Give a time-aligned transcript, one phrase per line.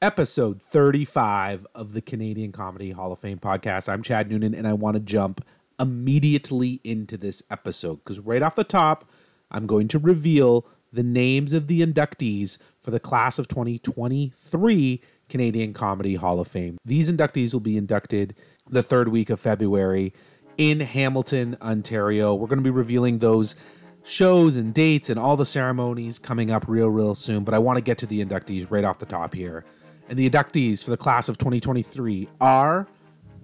[0.00, 3.88] episode 35 of the Canadian Comedy Hall of Fame podcast.
[3.88, 5.44] I'm Chad Noonan, and I want to jump
[5.80, 9.10] immediately into this episode because right off the top,
[9.50, 15.74] I'm going to reveal the names of the inductees for the class of 2023 Canadian
[15.74, 16.78] Comedy Hall of Fame.
[16.84, 18.36] These inductees will be inducted
[18.70, 20.14] the third week of February
[20.56, 22.34] in Hamilton, Ontario.
[22.34, 23.56] We're going to be revealing those
[24.04, 27.42] shows and dates and all the ceremonies coming up real, real soon.
[27.42, 29.64] But I want to get to the inductees right off the top here.
[30.08, 32.86] And the inductees for the class of 2023 are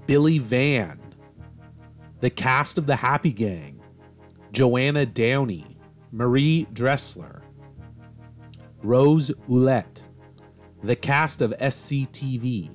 [0.07, 0.99] Billy Van,
[2.21, 3.83] the cast of The Happy Gang,
[4.51, 5.77] Joanna Downey,
[6.11, 7.43] Marie Dressler,
[8.83, 10.03] Rose Ouellette,
[10.83, 12.71] the cast of SCTV,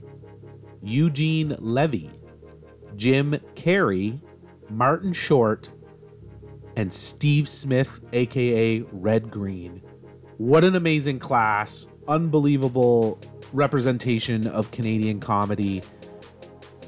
[0.83, 2.11] Eugene Levy,
[2.95, 4.19] Jim Carrey,
[4.69, 5.71] Martin Short,
[6.75, 9.81] and Steve Smith, aka Red Green.
[10.37, 11.87] What an amazing class!
[12.07, 13.19] Unbelievable
[13.53, 15.81] representation of Canadian comedy.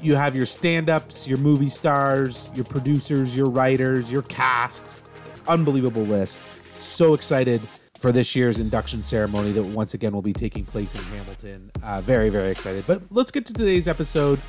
[0.00, 5.00] You have your stand ups, your movie stars, your producers, your writers, your cast.
[5.46, 6.40] Unbelievable list.
[6.76, 7.60] So excited
[7.98, 11.70] for this year's induction ceremony that once again will be taking place in Hamilton.
[11.84, 12.84] Uh, very, very excited.
[12.86, 14.40] But let's get to today's episode.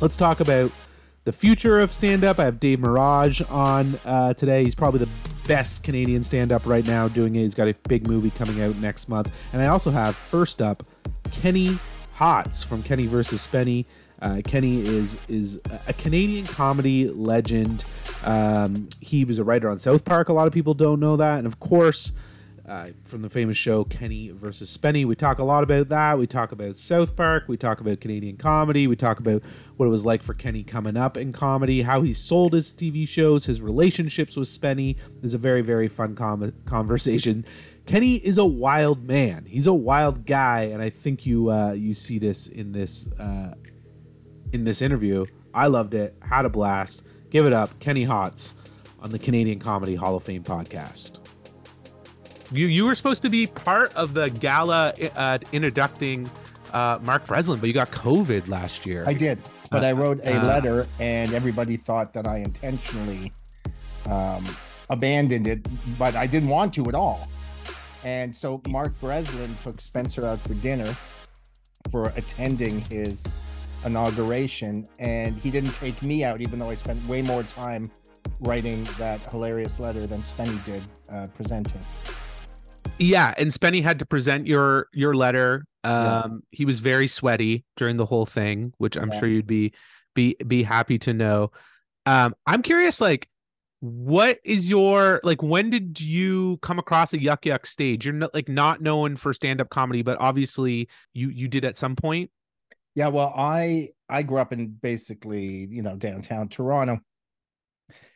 [0.00, 0.72] Let's talk about
[1.24, 2.38] the future of stand up.
[2.38, 4.64] I have Dave Merheje on uh, today.
[4.64, 5.08] He's probably the
[5.46, 7.40] best Canadian stand up right now doing it.
[7.40, 9.36] He's got a big movie coming out next month.
[9.52, 10.82] And I also have first up
[11.30, 11.78] Kenny
[12.14, 13.86] Hotz from Kenny versus Spenny.
[14.20, 17.84] Uh, Kenny is is a Canadian comedy legend.
[18.24, 20.28] Um, he was a writer on South Park.
[20.28, 22.12] A lot of people don't know that, and of course,
[22.72, 25.04] uh, from the famous show Kenny versus Spenny.
[25.04, 26.18] We talk a lot about that.
[26.18, 27.44] We talk about South Park.
[27.46, 28.86] We talk about Canadian comedy.
[28.86, 29.42] We talk about
[29.76, 33.06] what it was like for Kenny coming up in comedy, how he sold his TV
[33.06, 34.96] shows, his relationships with Spenny.
[35.20, 37.44] There's a very, very fun com- conversation.
[37.86, 39.44] Kenny is a wild man.
[39.46, 43.54] He's a wild guy, and I think you uh, you see this in this uh,
[44.54, 45.26] in this interview.
[45.52, 46.16] I loved it.
[46.22, 47.04] Had a blast.
[47.28, 48.54] Give it up, Kenny Hotz
[49.00, 51.21] on the Canadian Comedy Hall of Fame podcast.
[52.52, 56.30] You you were supposed to be part of the gala uh, inducting
[56.72, 59.04] uh, Mark Breslin, but you got COVID last year.
[59.06, 59.38] I did,
[59.70, 63.32] but Uh, I wrote a uh, letter, and everybody thought that I intentionally
[64.06, 64.44] um,
[64.90, 65.66] abandoned it,
[65.98, 67.26] but I didn't want to at all.
[68.04, 70.94] And so Mark Breslin took Spencer out for dinner
[71.90, 73.24] for attending his
[73.84, 77.90] inauguration, and he didn't take me out, even though I spent way more time
[78.40, 81.80] writing that hilarious letter than Spenny did uh, presenting.
[82.98, 85.64] Yeah, and Spenny had to present your your letter.
[85.84, 86.28] Um, Yeah.
[86.50, 89.18] he was very sweaty during the whole thing, which I'm Yeah.
[89.20, 89.72] sure you'd be
[90.14, 91.50] be be happy to know.
[92.06, 93.28] Um, I'm curious, like,
[93.80, 95.42] what is your like?
[95.42, 98.04] When did you come across a Yuk Yuk stage?
[98.06, 101.76] You're not like not known for stand up comedy, but obviously you you did at
[101.76, 102.30] some point.
[102.94, 107.00] Yeah, well, I I grew up in basically, you know, downtown Toronto.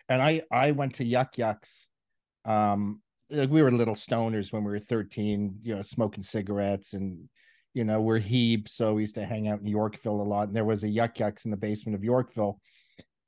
[0.08, 1.86] And I I went to Yuk Yuks.
[2.44, 3.00] Um
[3.30, 7.28] like we were little stoners when we were 13, you know, smoking cigarettes and
[7.74, 10.48] you know, we're heaps, so we used to hang out in Yorkville a lot.
[10.48, 12.58] And there was a Yuk Yuks in the basement of Yorkville.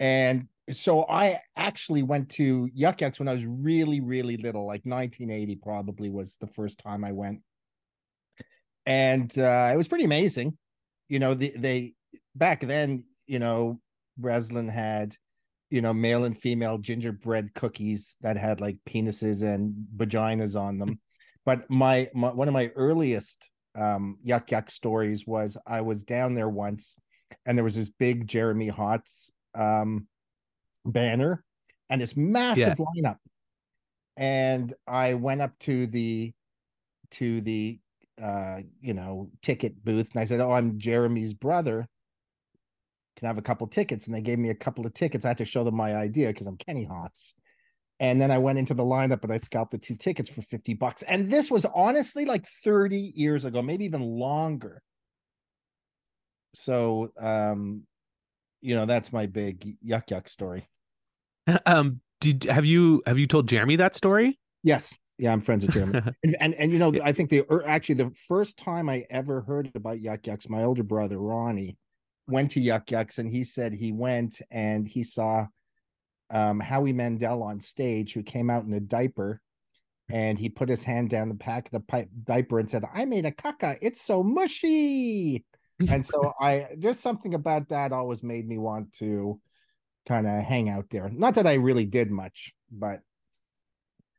[0.01, 4.87] And so I actually went to Yuk Yuks when I was really, really little, like
[4.87, 7.43] 1980 probably was the first time I went.
[8.87, 10.57] And uh, it was pretty amazing
[11.09, 11.95] you know the, they
[12.35, 13.81] back then you know
[14.17, 15.15] breslin had
[15.71, 20.99] you know male and female gingerbread cookies that had like penises and vaginas on them
[21.45, 26.35] but my, my one of my earliest um Yuk Yuk stories was i was down
[26.35, 26.97] there once
[27.47, 30.07] and there was this big jeremy hotz um
[30.85, 31.45] banner
[31.91, 33.19] and this massive lineup
[34.17, 36.33] and i went up to the
[37.11, 37.79] to the
[38.23, 40.11] uh, you know, ticket booth.
[40.13, 41.87] And I said, Oh, I'm Jeremy's brother.
[43.19, 44.07] Can I have a couple tickets?
[44.07, 45.25] And they gave me a couple of tickets.
[45.25, 47.33] I had to show them my idea because I'm Kenny Hotz.
[47.99, 50.75] And then I went into the lineup and I scalped the two tickets for 50
[50.75, 51.03] bucks.
[51.03, 54.83] And this was honestly like 30 years ago, maybe even longer.
[56.55, 57.83] So um,
[58.61, 60.65] you know, that's my big Yuk Yuk story.
[61.65, 64.39] Um, did have you have you told Jeremy that story?
[64.63, 64.95] Yes.
[65.17, 66.03] Yeah, I'm friends with Jeremy.
[66.23, 69.41] and, and and you know, I think the er, actually the first time I ever
[69.41, 71.79] heard about Yuk Yuks, my older brother Ronnie
[72.29, 75.47] went to Yuk Yuks, and he said he went and he saw
[76.31, 79.41] um, Howie Mandel on stage, who came out in a diaper,
[80.11, 83.05] and he put his hand down the pack of the pipe diaper and said, "I
[83.05, 83.79] made a caca.
[83.81, 85.45] It's so mushy."
[85.89, 89.41] and so I there's something about that always made me want to
[90.07, 91.09] kind of hang out there.
[91.09, 93.01] Not that I really did much, but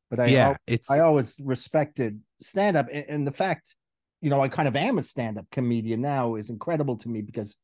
[0.09, 3.75] but I yeah, it's I always respected stand up and, and the fact
[4.21, 7.55] you know, I kind of am a stand-up comedian now is incredible to me because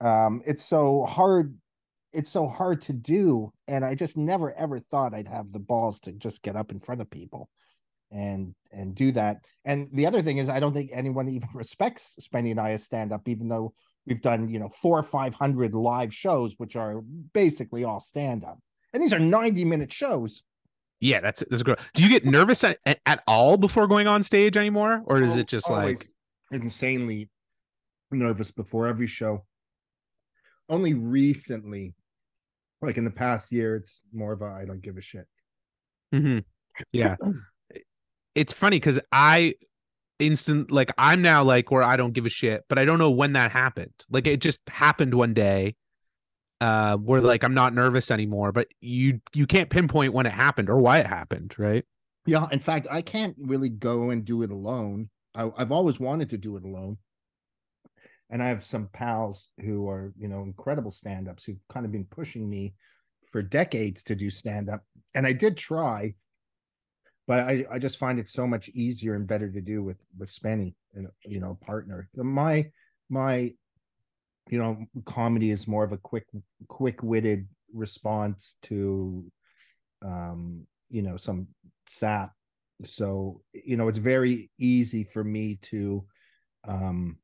[0.00, 1.56] um it's so hard
[2.12, 6.00] it's so hard to do and i just never ever thought i'd have the balls
[6.00, 7.48] to just get up in front of people
[8.12, 9.38] and and do that.
[9.64, 12.84] And the other thing is i don't think anyone even respects spenny and i as
[12.84, 13.72] stand up even though
[14.06, 17.02] we've done you know four or five hundred live shows which are
[17.32, 18.58] basically all stand up
[18.96, 20.42] and these are 90 minute shows.
[21.00, 21.78] Yeah, that's that's great.
[21.94, 25.46] Do you get nervous at, at all before going on stage anymore, or is it
[25.46, 26.08] just Always like
[26.50, 27.28] insanely
[28.10, 29.44] nervous before every show
[30.68, 31.94] only recently
[32.82, 35.26] like in the past year it's more of a i don't give a shit
[36.14, 36.44] Mhm.
[36.92, 37.16] yeah?
[38.34, 39.54] It's funny because I
[40.18, 43.10] instant like I'm now like where I don't give a shit, but I don't know
[43.10, 43.94] when that happened.
[44.10, 45.74] Like it just happened one day,
[46.60, 48.52] uh, where like I'm not nervous anymore.
[48.52, 51.84] But you you can't pinpoint when it happened or why it happened, right?
[52.26, 55.08] Yeah, in fact, I can't really go and do it alone.
[55.34, 56.98] I, I've always wanted to do it alone.
[58.30, 62.06] And I have some pals who are, you know, incredible stand-ups who've kind of been
[62.06, 62.74] pushing me
[63.26, 64.82] for decades to do stand-up.
[65.14, 66.14] And I did try,
[67.26, 70.30] but I, I just find it so much easier and better to do with with
[70.30, 72.08] Spenny and you know, partner.
[72.14, 72.70] My
[73.08, 73.52] my
[74.48, 76.26] you know, comedy is more of a quick
[76.68, 79.24] quick-witted response to
[80.04, 81.48] um, you know, some
[81.86, 82.32] sap
[82.84, 86.04] so you know it's very easy for me to
[86.68, 87.16] um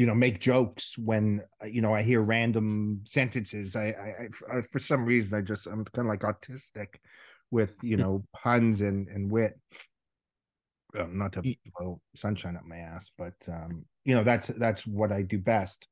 [0.00, 3.76] you know make jokes when uh, you know i hear random sentences.
[3.76, 3.88] I
[4.50, 6.94] i, I for some reason i just i'm kind of like autistic
[7.50, 8.02] with you Hmm.
[8.02, 9.60] know puns and and wit.
[10.98, 11.42] Uh, not to
[11.76, 15.86] blow sunshine up my ass but um you know that's that's what i do best.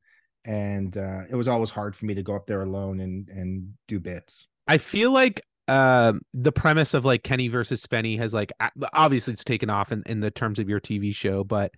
[0.45, 3.75] And uh it was always hard for me to go up there alone and and
[3.89, 4.47] do bits.
[4.67, 8.53] I feel like um the premise of like Kenny versus Spenny has like
[8.95, 11.73] obviously it's taken off in, in the terms of your TV show, but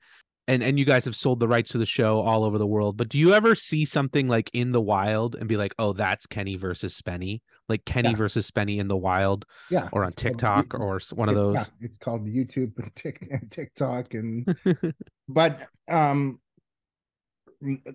[0.51, 2.97] and and you guys have sold the rights to the show all over the world.
[2.97, 6.27] But do you ever see something like in the wild and be like, oh, that's
[6.27, 8.17] Kenny versus Spenny, like Kenny Yeah.
[8.17, 11.55] versus Spenny in the wild, yeah or on called TikTok, You- or one of those?
[11.55, 14.57] yeah, it's called YouTube and, Tik, and TikTok and
[15.29, 16.41] but um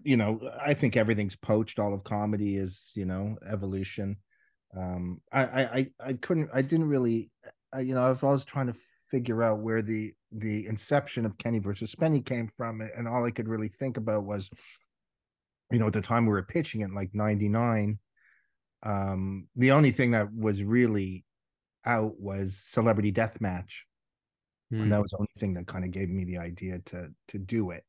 [0.04, 1.80] you know, I think everything's poached.
[1.80, 4.18] All of comedy is, you know, evolution.
[4.78, 7.32] Um I I I, couldn't I didn't really
[7.74, 8.76] I, you know, I was always trying to
[9.12, 13.32] figure out where the the inception of Kenny versus Spenny came from and all I
[13.32, 14.50] could really think about was
[15.72, 17.98] you know, at the time we were pitching it in like 99
[18.84, 21.26] um the only thing that was really
[21.86, 23.86] out was celebrity death match
[24.72, 24.82] Hmm.
[24.82, 27.38] and that was the only thing that kind of gave me the idea to to
[27.38, 27.84] do it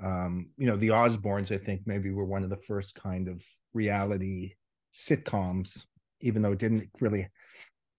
[0.00, 3.42] um you know the osbournes i think maybe were one of the first kind of
[3.74, 4.54] reality
[4.94, 5.84] sitcoms
[6.20, 7.28] even though it didn't really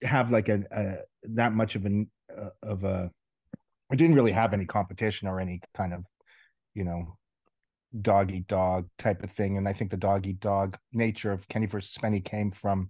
[0.01, 3.11] have like a, a that much of an uh, of a
[3.91, 6.03] it didn't really have any competition or any kind of
[6.73, 7.17] you know
[8.01, 11.47] dog eat dog type of thing and i think the dog eat dog nature of
[11.47, 12.89] kenny versus spenny came from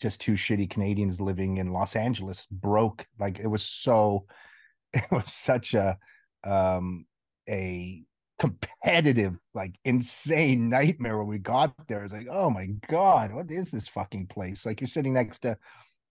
[0.00, 3.06] just two shitty Canadians living in Los Angeles broke.
[3.18, 4.26] Like it was so
[4.92, 5.98] it was such a
[6.44, 7.06] um
[7.48, 8.02] a
[8.38, 12.04] competitive, like insane nightmare when we got there.
[12.04, 14.66] It's like, oh my God, what is this fucking place?
[14.66, 15.56] Like you're sitting next to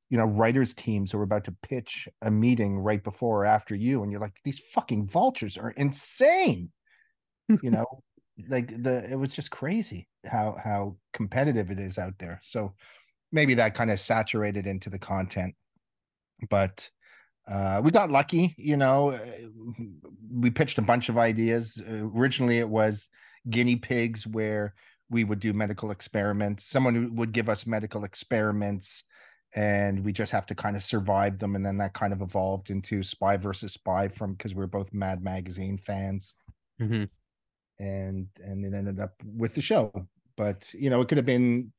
[0.09, 3.75] you know, writers teams who are about to pitch a meeting right before or after
[3.75, 6.71] you, and you're like, these fucking vultures are insane.
[7.61, 7.85] you know,
[8.49, 12.39] like the it was just crazy how how competitive it is out there.
[12.43, 12.73] So
[13.31, 15.53] maybe that kind of saturated into the content
[16.49, 16.89] but
[17.47, 19.19] uh we got lucky you know uh,
[20.31, 23.07] we pitched a bunch of ideas Uh, originally it was
[23.49, 24.73] guinea pigs where
[25.09, 29.03] we would do medical experiments someone would give us medical experiments
[29.53, 32.69] and we just have to kind of survive them and then that kind of evolved
[32.69, 36.33] into spy versus spy from because we are both mad magazine fans
[36.81, 37.09] Mhm.
[37.79, 39.91] and and it ended up with the show
[40.37, 41.71] but you know it could have been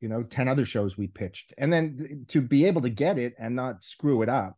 [0.00, 3.34] you know 10 other shows we pitched and then to be able to get it
[3.38, 4.56] and not screw it up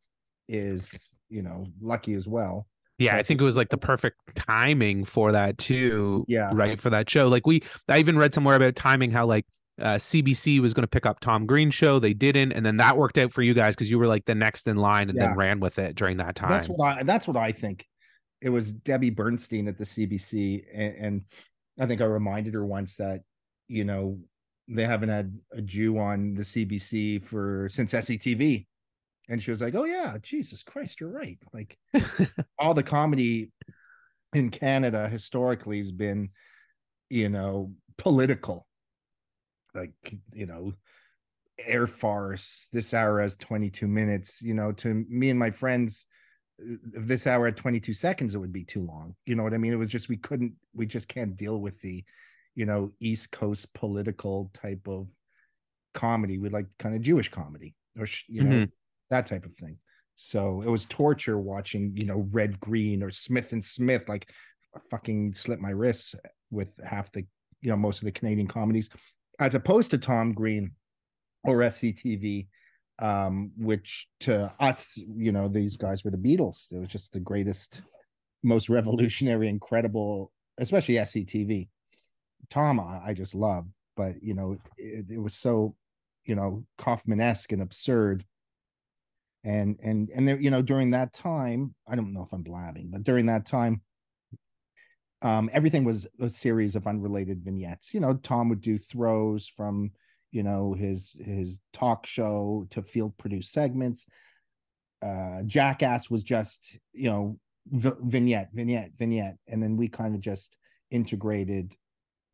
[0.48, 2.66] is you know lucky as well
[2.98, 6.24] Yeah, I think it was like the perfect timing for that too.
[6.28, 6.50] Yeah.
[6.54, 7.26] Right for that show.
[7.26, 9.44] Like we I even read somewhere about timing how like
[9.82, 11.98] uh, CBC was going to pick up Tom Green show.
[11.98, 14.34] They didn't, and then that worked out for you guys because you were like the
[14.34, 15.28] next in line, and Yeah.
[15.28, 16.50] then ran with it during that time.
[16.50, 17.86] that's what i that's what i think
[18.40, 21.20] it was debbie bernstein at the cbc and, and
[21.80, 23.20] i think i reminded her once that
[23.68, 24.18] you know
[24.68, 28.66] they haven't had a jew on the cbc for since SCTV
[29.28, 31.76] and she was like oh yeah jesus christ you're right like
[32.58, 33.50] all the comedy
[34.34, 36.30] in Canada historically has been,
[37.10, 38.66] you know, political.
[39.74, 39.92] Like,
[40.32, 40.72] you know,
[41.58, 44.42] air farce, this hour has 22 minutes.
[44.42, 46.06] You know, to me and my friends,
[46.58, 49.14] if this hour at 22 seconds, it would be too long.
[49.26, 49.72] You know what I mean?
[49.72, 52.04] It was just we couldn't, we just can't deal with the,
[52.54, 55.08] you know, East Coast political type of
[55.94, 56.38] comedy.
[56.38, 58.70] We like kind of Jewish comedy or you know mm-hmm.
[59.10, 59.78] that type of thing.
[60.16, 64.08] So it was torture watching, you know, Red Green or Smith and Smith.
[64.08, 64.28] Like,
[64.74, 66.14] I fucking slit my wrists
[66.50, 67.26] with half the,
[67.60, 68.88] you know, most of the Canadian comedies,
[69.38, 70.72] as opposed to Tom Green
[71.44, 72.46] or SCTV,
[72.98, 76.72] um, which to us, you know, these guys were the Beatles.
[76.72, 77.82] It was just the greatest,
[78.42, 81.68] most revolutionary, incredible, especially SCTV.
[82.50, 85.74] Tom, I just love, but you know, it, it was so,
[86.24, 88.24] you know, Kaufman-esque and absurd
[89.44, 92.88] and and and there you know during that time i don't know if i'm blabbing
[92.90, 93.80] but during that time
[95.22, 97.94] um everything was a series of unrelated vignettes.
[97.94, 99.92] You know tom would do throws from
[100.30, 104.06] you know his his talk show to field produced segments.
[105.00, 107.38] Uh jackass was just you know
[107.68, 109.36] v- vignette vignette vignette.
[109.48, 110.56] And then we kind of just
[110.90, 111.74] integrated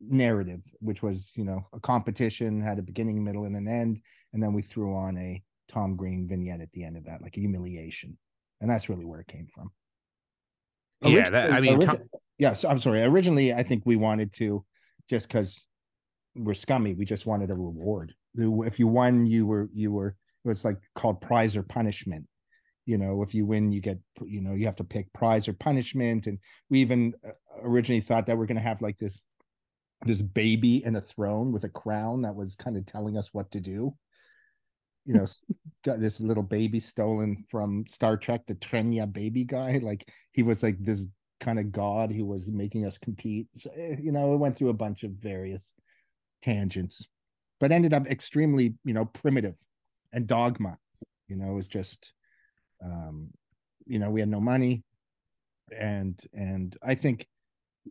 [0.01, 4.01] narrative which was you know a competition had a beginning middle and an end.
[4.33, 7.37] And then we threw on a Tom Green vignette at the end of that, like
[7.37, 8.17] a humiliation,
[8.59, 9.71] and that's really where it came from.
[11.01, 11.99] yeah, that, I mean, Tom...
[12.39, 12.53] yeah.
[12.53, 13.03] So I'm sorry.
[13.03, 14.65] Originally, I think we wanted to
[15.09, 15.67] just because
[16.35, 16.93] we're scummy.
[16.93, 18.13] We just wanted a reward.
[18.35, 20.15] If you won, you were you were.
[20.45, 22.25] It was like called prize or punishment.
[22.85, 25.53] You know, if you win, you get you know you have to pick prize or
[25.53, 26.25] punishment.
[26.27, 27.31] And we even uh,
[27.61, 29.19] originally thought that we're going to have like this
[30.05, 33.51] this baby in a throne with a crown that was kind of telling us what
[33.51, 33.93] to do
[35.05, 35.25] you know,
[35.85, 39.79] got this little baby stolen from Star Trek, the Trenya baby guy.
[39.81, 41.07] Like he was like this
[41.39, 43.47] kind of god who was making us compete.
[43.57, 45.73] So, eh, you know, it went through a bunch of various
[46.41, 47.07] tangents,
[47.59, 49.55] but ended up extremely, you know, primitive
[50.11, 50.77] and dogma.
[51.27, 52.13] You know, it was just,
[52.83, 53.29] um,
[53.85, 54.83] you know, we had no money,
[55.77, 57.27] and and I think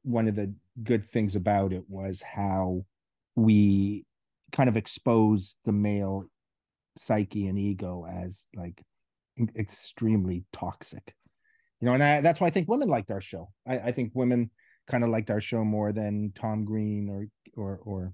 [0.03, 2.85] one of the good things about it was how
[3.37, 4.05] we
[4.53, 6.25] kind of exposed the male
[6.97, 8.83] psyche and ego as like
[9.57, 11.15] extremely toxic
[11.81, 13.51] you know and I, that's why i think women liked our show.
[13.67, 14.51] I, I think women
[14.89, 18.13] kind of liked our show more than tom green or or or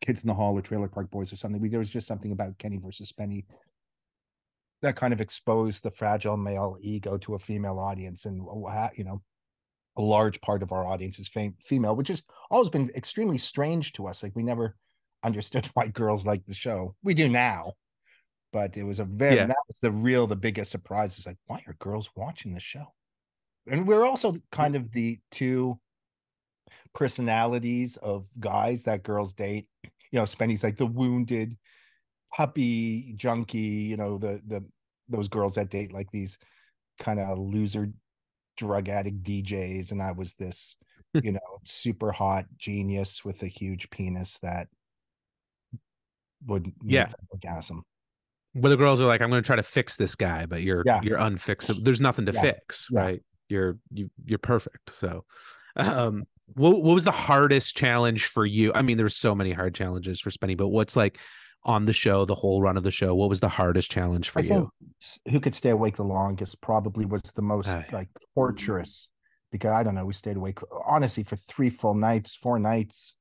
[0.00, 1.62] kids in the hall or trailer park boys or something.
[1.68, 3.44] There was just something about kenny versus spenny
[4.82, 9.04] that kind of exposed the fragile male ego to a female audience and uh, you
[9.04, 9.22] know
[9.96, 13.92] a large part of our audience is fam- female which has always been extremely strange
[13.92, 14.22] to us.
[14.22, 14.76] Like we never
[15.22, 16.94] understood why girls like the show.
[17.02, 17.74] We do now
[18.54, 19.46] but it was a very yeah.
[19.46, 22.86] that was the real the biggest surprise is like why are girls watching the show?
[23.68, 25.80] And we're also kind of the two
[26.94, 31.56] personalities of guys that girls date you know spenny's like the wounded
[32.32, 34.64] puppy junkie you know the the
[35.08, 36.38] those girls that date like these
[37.00, 37.90] kind of loser
[38.56, 40.76] drug addict djs and i was this
[41.22, 44.68] you know super hot genius with a huge penis that
[46.46, 47.10] would yeah.
[47.30, 47.82] orgasm
[48.54, 50.82] where the girls are like, I'm going to try to fix this guy, but you're
[50.86, 51.00] yeah.
[51.02, 51.84] you're unfixable.
[51.84, 52.40] There's nothing to yeah.
[52.40, 53.00] fix, yeah.
[53.00, 53.22] right?
[53.48, 54.90] You're you you're perfect.
[54.90, 55.24] So,
[55.76, 58.72] um, what what was the hardest challenge for you?
[58.74, 61.18] I mean, there's so many hard challenges for Spenny, but what's like
[61.64, 63.14] on the show, the whole run of the show?
[63.14, 64.70] What was the hardest challenge for I you?
[65.30, 66.60] Who could stay awake the longest?
[66.60, 69.10] Probably was the most like torturous
[69.50, 70.06] because I don't know.
[70.06, 73.16] We stayed awake honestly for three full nights, four nights,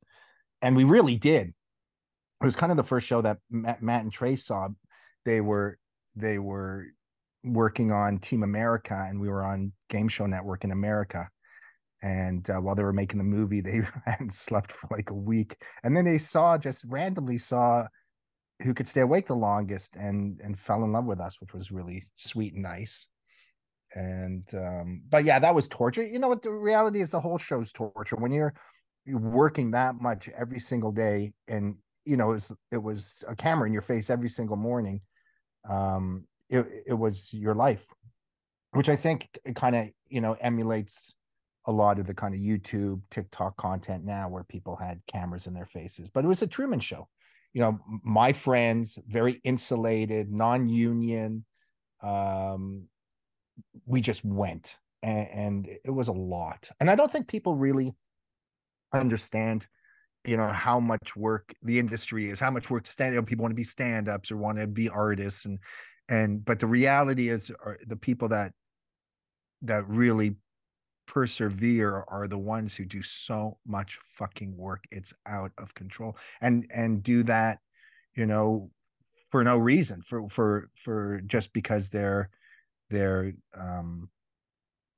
[0.61, 1.53] and we really did.
[2.41, 4.67] It was kind of the first show that Matt, Matt and Trey saw
[5.25, 5.77] they were
[6.15, 6.86] they were
[7.44, 11.30] working on Team America, and we were on Game Show Network in America.
[12.01, 15.62] And uh, while they were making the movie, they hadn't slept for like a week,
[15.84, 17.88] and then they saw just randomly saw
[18.62, 21.72] who could stay awake the longest, and and fell in love with us, which was
[21.72, 23.08] really sweet and nice.
[23.96, 26.03] And um, but yeah, that was torture.
[26.03, 26.42] You know what?
[26.42, 28.53] The reality is, the whole show's torture when you're
[29.06, 31.75] you're working that much every single day, and
[32.06, 35.01] you know it was it was a camera in your face every single morning
[35.70, 37.86] um, it, it was your life,
[38.72, 41.13] which I think it kind of, you know, emulates
[41.65, 45.53] a lot of the kind of YouTube, TikTok content now where people had cameras in
[45.53, 46.10] their faces.
[46.10, 47.08] But it was a Truman show.
[47.53, 51.46] You know, my friends, very insulated, non union.
[52.01, 52.88] Um,
[53.86, 56.70] we just went and, and it was a lot.
[56.79, 57.93] And I don't think people really
[58.93, 59.67] understand
[60.25, 63.51] you know how much work the industry is how much work stand up people want
[63.51, 65.60] to be stand-ups or want to be artists and
[66.10, 67.51] and but the reality is
[67.88, 68.51] the people that
[69.62, 70.36] that really
[71.06, 76.65] persevere are the ones who do so much fucking work it's out of control and
[76.74, 77.60] and do that
[78.15, 78.70] you know
[79.32, 82.30] for no reason for for for just because they're
[82.89, 84.10] they're um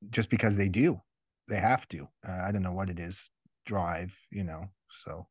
[0.09, 0.99] just because they do,
[1.47, 2.07] they have to.
[2.27, 3.29] Uh, I don't know what it is,
[3.65, 4.65] drive, you know.
[5.03, 5.27] So,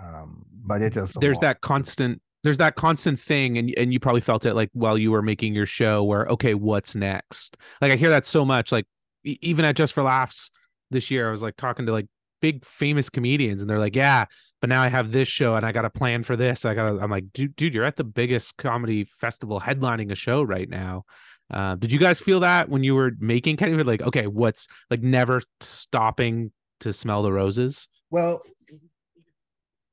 [0.00, 1.12] um, but it does.
[1.20, 2.20] There's that constant.
[2.44, 5.54] There's that constant thing, and and you probably felt it like while you were making
[5.54, 7.56] your show, where okay, what's next?
[7.80, 8.72] Like I hear that so much.
[8.72, 8.86] Like
[9.24, 10.50] even at Just for Laughs
[10.90, 12.06] this year, I was like talking to like
[12.40, 14.26] big famous comedians, and they're like, yeah,
[14.60, 16.64] but now I have this show, and I got a plan for this.
[16.64, 17.02] I got.
[17.02, 21.04] I'm like, dude, dude, you're at the biggest comedy festival, headlining a show right now.
[21.52, 23.80] Uh, did you guys feel that when you were making Kenny?
[23.82, 27.88] Like, okay, what's like never stopping to smell the roses?
[28.10, 28.40] Well,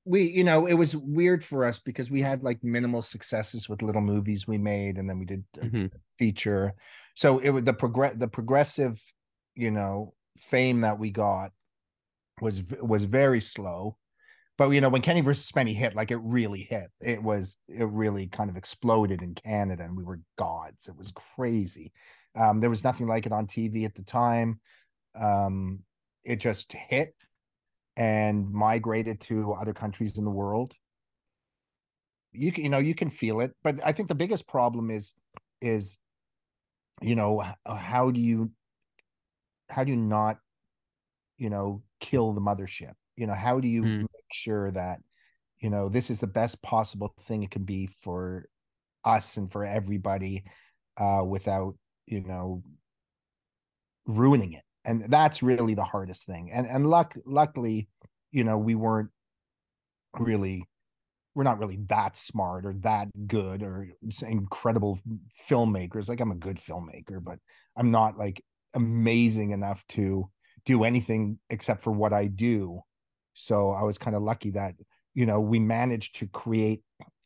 [0.06, 3.82] we, you know, it was weird for us because we had like minimal successes with
[3.82, 6.04] little movies we made, and then we did a Mhm.
[6.20, 6.74] feature.
[7.16, 9.02] So it was the progress, the progressive,
[9.56, 11.52] you know, fame that we got
[12.42, 13.98] was was very slow.
[14.58, 16.92] But you know, when Kenny versus Spenny hit, like it really hit.
[17.02, 20.88] It was it really kind of exploded in Canada, and we were gods.
[20.88, 21.94] It was crazy.
[22.36, 24.62] Um, there was nothing like it on TV at the time.
[25.16, 25.84] Um,
[26.24, 27.16] it just hit
[27.96, 30.74] and migrated to other countries in the world.
[32.32, 35.14] You can, you know, you can feel it, but I think the biggest problem is,
[35.62, 35.98] is,
[37.02, 38.52] you know, how do you,
[39.70, 40.38] how do you not,
[41.38, 42.94] you know, kill the mothership?
[43.16, 44.00] You know, how do you Mm.
[44.00, 45.00] make sure that,
[45.60, 48.46] you know, this is the best possible thing it can be for
[49.06, 50.44] us and for everybody,
[50.98, 51.76] uh, without,
[52.08, 52.64] you know,
[54.06, 57.88] ruining it and that's really the hardest thing and and luck luckily
[58.32, 59.10] you know we weren't
[60.20, 60.68] really
[61.36, 63.88] we're not really that smart or that good or
[64.22, 65.00] incredible
[65.50, 67.40] filmmakers like i'm a good filmmaker but
[67.76, 68.44] i'm not like
[68.76, 70.30] amazing enough to
[70.66, 72.82] do anything except for what i do.
[73.34, 74.76] So i was kind of lucky that
[75.14, 76.82] you know we managed to create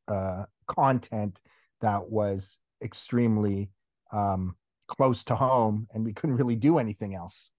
[0.08, 1.42] uh content
[1.82, 3.70] that was extremely
[4.12, 4.56] um
[4.88, 7.52] close to home and we couldn't really do anything else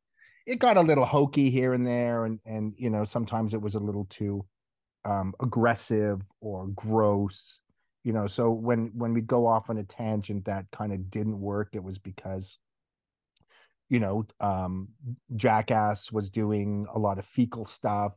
[0.46, 3.74] it got a little hokey here and there and and you know sometimes it was
[3.74, 4.46] a little too
[5.04, 7.60] um aggressive or gross
[8.04, 11.40] you know so when when we go off on a tangent that kind of didn't
[11.40, 12.58] work it was because
[13.88, 14.88] you know um
[15.36, 18.12] jackass was doing a lot of fecal stuff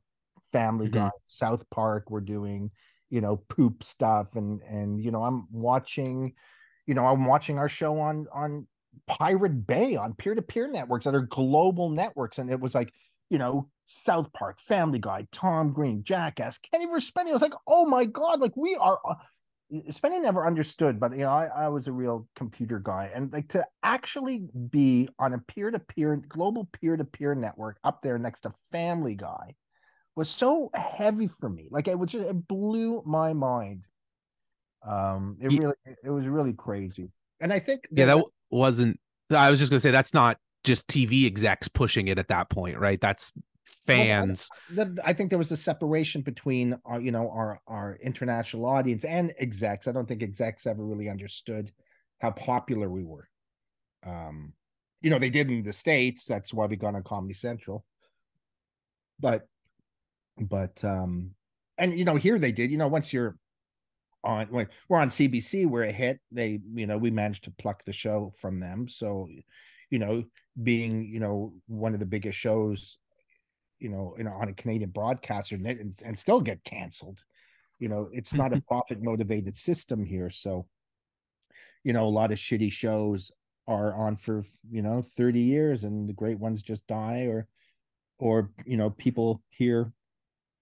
[0.52, 0.92] family Mhm.
[0.92, 2.72] guy south park were doing
[3.10, 6.34] you know poop stuff and and you know i'm watching
[6.88, 8.68] you know i'm watching our show on on
[9.08, 12.94] pirate bay on peer-to-peer networks that are global networks and it was like
[13.30, 17.54] you know south park family guy tom green jackass kenny versus spenny i was like
[17.68, 19.16] oh my god like we are uh,
[19.90, 23.48] Spenny never understood, but you know, I, I was a real computer guy, and like
[23.50, 29.56] to actually be on a peer-to-peer global peer-to-peer network up there next to Family Guy
[30.16, 31.70] was so heavy for me.
[31.72, 33.88] Like it was just it blew my mind.
[34.86, 39.00] Um, it Ye- really it was really crazy, and I think Yeah, that wasn't.
[39.30, 42.78] I was just gonna say that's not just TV execs pushing it at that point,
[42.78, 43.00] right?
[43.00, 43.32] That's
[43.86, 44.50] fans.
[45.04, 49.34] I think there was a separation between our, you know, our our international audience and
[49.40, 49.88] execs.
[49.88, 51.72] I don't think execs ever really understood
[52.20, 53.28] how popular we were.
[54.06, 54.54] Um,
[55.02, 56.26] you know, they did in the states.
[56.26, 57.86] That's why we got on Comedy Central.
[59.20, 59.48] But,
[60.40, 61.32] but, um,
[61.78, 62.72] and you know, here they did.
[62.72, 63.36] You know, once you're
[64.24, 66.20] on, when we're on CBC, we're a hit.
[66.32, 68.88] They, you know, we managed to pluck the show from them.
[68.88, 69.28] So,
[69.90, 70.24] you know,
[70.62, 72.98] being you know one of the biggest shows
[73.82, 77.24] you know, in, on a Canadian broadcaster and, and, and still get canceled.
[77.80, 80.30] You know, it's not a profit motivated system here.
[80.30, 80.68] So,
[81.84, 83.32] you know, a lot of shitty shows
[83.68, 87.48] are on for, you know, 30 years and the great ones just die or,
[88.20, 89.92] or, you know, people here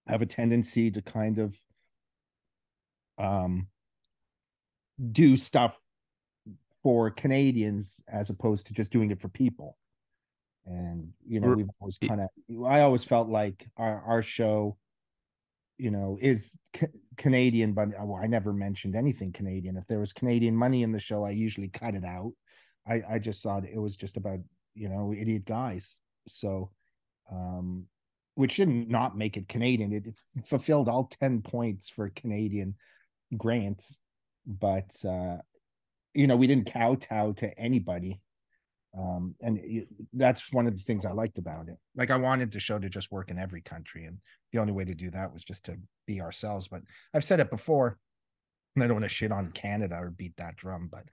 [0.06, 1.54] have a tendency to kind of
[3.20, 3.68] um
[5.12, 5.80] do stuff
[6.82, 9.76] for Canadians as opposed to just doing it for people.
[10.66, 12.28] And you know we've always kind of
[12.66, 14.76] i always felt like our our show
[15.78, 19.76] you know is ca- canadian but uh, well, i never mentioned anything canadian.
[19.76, 22.32] If there was canadian money in the show i usually cut it out.
[22.86, 24.38] I i just thought it was just about
[24.74, 25.98] you know idiot guys.
[26.28, 26.70] So
[27.32, 27.86] um
[28.34, 29.92] which didn't not make it canadian.
[29.92, 30.14] It
[30.46, 32.76] fulfilled all 10 points for canadian
[33.36, 33.98] grants
[34.46, 35.36] but uh
[36.14, 38.20] you know we didn't kowtow to anybody.
[38.96, 41.76] Um and it, that's one of the things i liked about it.
[41.94, 44.18] Like i wanted the show to just work in every country and
[44.52, 46.82] the only way to do that was just to be ourselves but
[47.14, 47.98] i've said it before
[48.74, 51.04] and i don't want to shit on canada or beat that drum but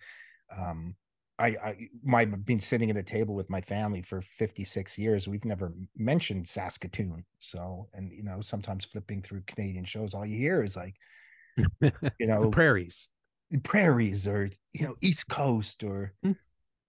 [0.57, 0.95] um
[1.39, 5.45] I, I my been sitting at a table with my family for 56 years we've
[5.45, 10.63] never mentioned saskatoon so and you know sometimes flipping through canadian shows all you hear
[10.63, 10.95] is like
[12.19, 13.09] you know prairies.
[13.63, 16.33] prairies or you know east coast or Hmm.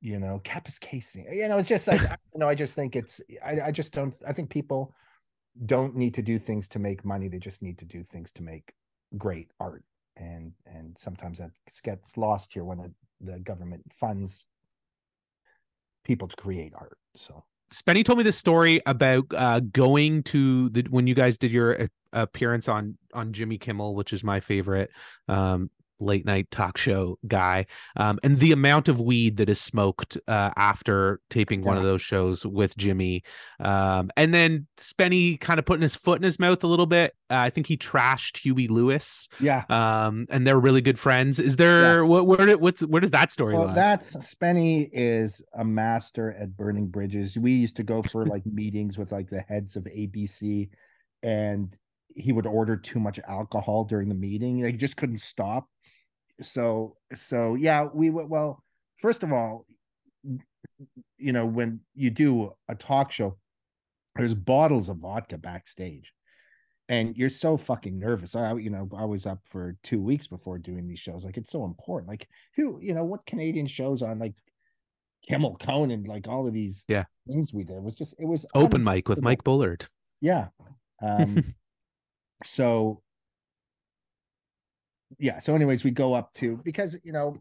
[0.00, 1.35] you know, Kapuskasing.
[1.35, 4.14] You know, it's just like you know, I just think it's I, I just don't
[4.26, 4.94] I think people
[5.66, 7.28] don't need to do things to make money.
[7.28, 8.72] They just need to do things to make
[9.16, 9.85] great art.
[10.16, 11.50] And and sometimes that
[11.83, 14.44] gets lost here when the, the government funds
[16.04, 16.98] people to create art.
[17.16, 21.50] So Spenny told me this story about uh, going to the when you guys did
[21.50, 24.90] your uh, appearance on on Jimmy Kimmel, which is my favorite
[25.28, 27.66] um, late night talk show guy,
[27.96, 32.02] um, and the amount of weed that is smoked uh, after taping one of those
[32.02, 33.22] shows with Jimmy,
[33.60, 37.14] um, and then Spenny kind of putting his foot in his mouth a little bit.
[37.30, 39.28] Uh, I think he trashed Huey Lewis.
[39.40, 41.38] Yeah, um, and they're really good friends.
[41.38, 42.08] Is there yeah.
[42.08, 43.74] what where what's where does that story well, lie?
[43.74, 47.36] That's Spenny is a master at burning bridges.
[47.36, 50.68] We used to go for like meetings with like the heads of ABC,
[51.22, 51.76] and
[52.18, 54.62] he would order too much alcohol during the meeting.
[54.62, 55.68] Like, he just couldn't stop.
[56.40, 58.62] So so yeah we would well
[58.98, 59.66] first of all
[61.16, 63.37] you know when you do a talk show
[64.18, 66.12] there's bottles of vodka backstage.
[66.90, 68.35] And you're so fucking nervous.
[68.35, 71.24] I you know i was up for two weeks before doing these shows.
[71.24, 72.09] Like it's so important.
[72.09, 72.26] Like
[72.57, 74.35] who you know what canadian shows on like
[75.26, 77.04] kimmel conan like all of these yeah.
[77.26, 79.87] things we did was just it was open mic with mike bullard.
[80.20, 80.48] Yeah.
[81.02, 81.54] Um
[82.44, 83.03] so
[85.18, 87.37] yeah so anyways we go up to because you know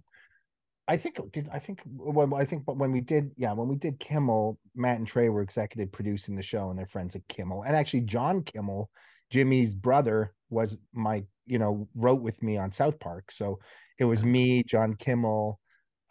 [0.88, 3.76] i think did i think when i think but when we did yeah when we
[3.76, 7.64] did kimmel matt and trey were executive producing the show and they're friends at kimmel.
[7.64, 8.90] And actually john kimmel
[9.32, 13.32] jimmy's brother was my you know wrote with me on south park.
[13.32, 13.60] So
[14.00, 15.60] it was me john kimmel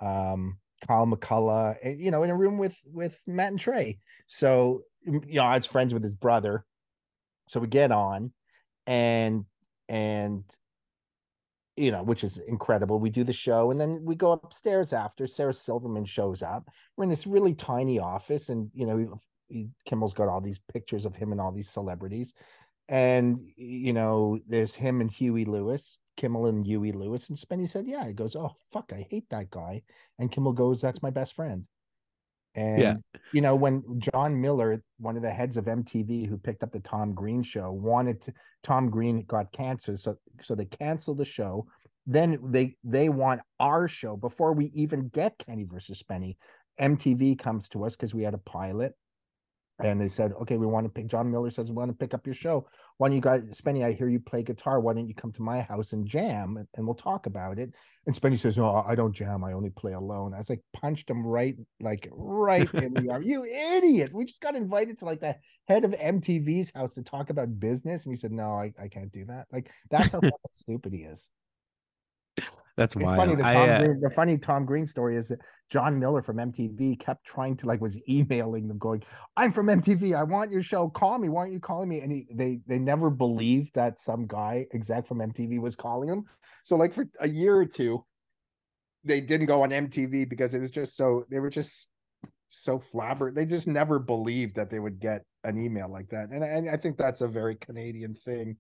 [0.01, 3.99] um kyle mcculloch eh, you know in a room with with matt and trey.
[4.27, 6.64] So you know i was friends with his brother.
[7.49, 8.33] So we get on
[8.87, 9.44] and
[9.88, 10.44] and
[11.77, 12.99] you know, which is incredible.
[12.99, 15.27] We do the show and then we go upstairs after.
[15.27, 16.70] Sarah Silverman shows up.
[16.96, 21.05] We're in this really tiny office, and you know, he, Kimmel's got all these pictures
[21.05, 22.35] of him and all these celebrities.
[22.88, 27.29] And you know, there's him and Huey Lewis, Kimmel and Huey Lewis.
[27.29, 29.83] And Spenny said, Yeah, he goes, Oh fuck, I hate that guy.
[30.18, 31.66] And Kimmel goes, That's my best friend.
[32.56, 32.94] And yeah.
[33.32, 36.80] you know, when John Miller, one of the heads of MTV who picked up the
[36.80, 41.66] Tom Green show, wanted to Tom Green got cancer, so so they canceled the show.
[42.06, 46.36] Then they they want our show before we even get Kenny versus Spenny.
[46.80, 48.94] MTV comes to us because we had a pilot
[49.78, 51.06] and they said, okay, we want to pick.
[51.06, 52.66] John Miller says we want to pick up your show.
[52.96, 53.84] Why don't you guys, Spenny?
[53.84, 54.80] I hear you play guitar.
[54.80, 57.74] Why don't you come to my house and jam, and, and we'll talk about it?
[58.06, 59.44] And Spenny says, no, I don't jam.
[59.44, 60.32] I only play alone.
[60.32, 63.22] I was like, punched him right, like right in the arm.
[63.22, 64.12] You idiot!
[64.14, 65.36] We just got invited to like the
[65.68, 69.12] head of MTV's house to talk about business, and he said, no, I, I can't
[69.12, 69.46] do that.
[69.52, 70.20] Like that's how
[70.52, 71.28] stupid he is.
[72.77, 73.16] That's it's wild.
[73.16, 73.79] Funny, the, Tom I, uh...
[73.79, 77.66] Green, the funny Tom Green story is that John Miller from MTV kept trying to
[77.66, 79.03] like was emailing them, going,
[79.37, 80.14] "I'm from MTV.
[80.16, 80.88] I want your show.
[80.90, 81.29] Call me.
[81.29, 85.07] Why aren't you calling me?" And he, they they never believed that some guy exec
[85.07, 86.25] from MTV was calling him.
[86.64, 88.05] So like for a year or two,
[89.05, 91.88] they didn't go on MTV because it was just so they were just
[92.49, 93.35] so flabber.
[93.35, 96.77] They just never believed that they would get an email like that, and, and I
[96.77, 98.59] think that's a very Canadian thing.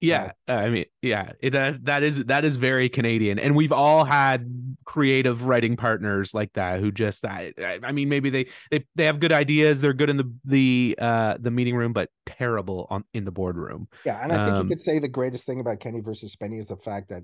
[0.00, 3.72] Yeah, uh, I mean, yeah, it, uh, that is that is very Canadian, and we've
[3.72, 8.84] all had creative writing partners like that who just I, I mean, maybe they they
[8.96, 12.86] they have good ideas, they're good in the the uh the meeting room, but terrible
[12.90, 13.88] on in the boardroom.
[14.04, 16.58] Yeah, and I think um, you could say the greatest thing about Kenny versus Spenny
[16.58, 17.22] is the fact that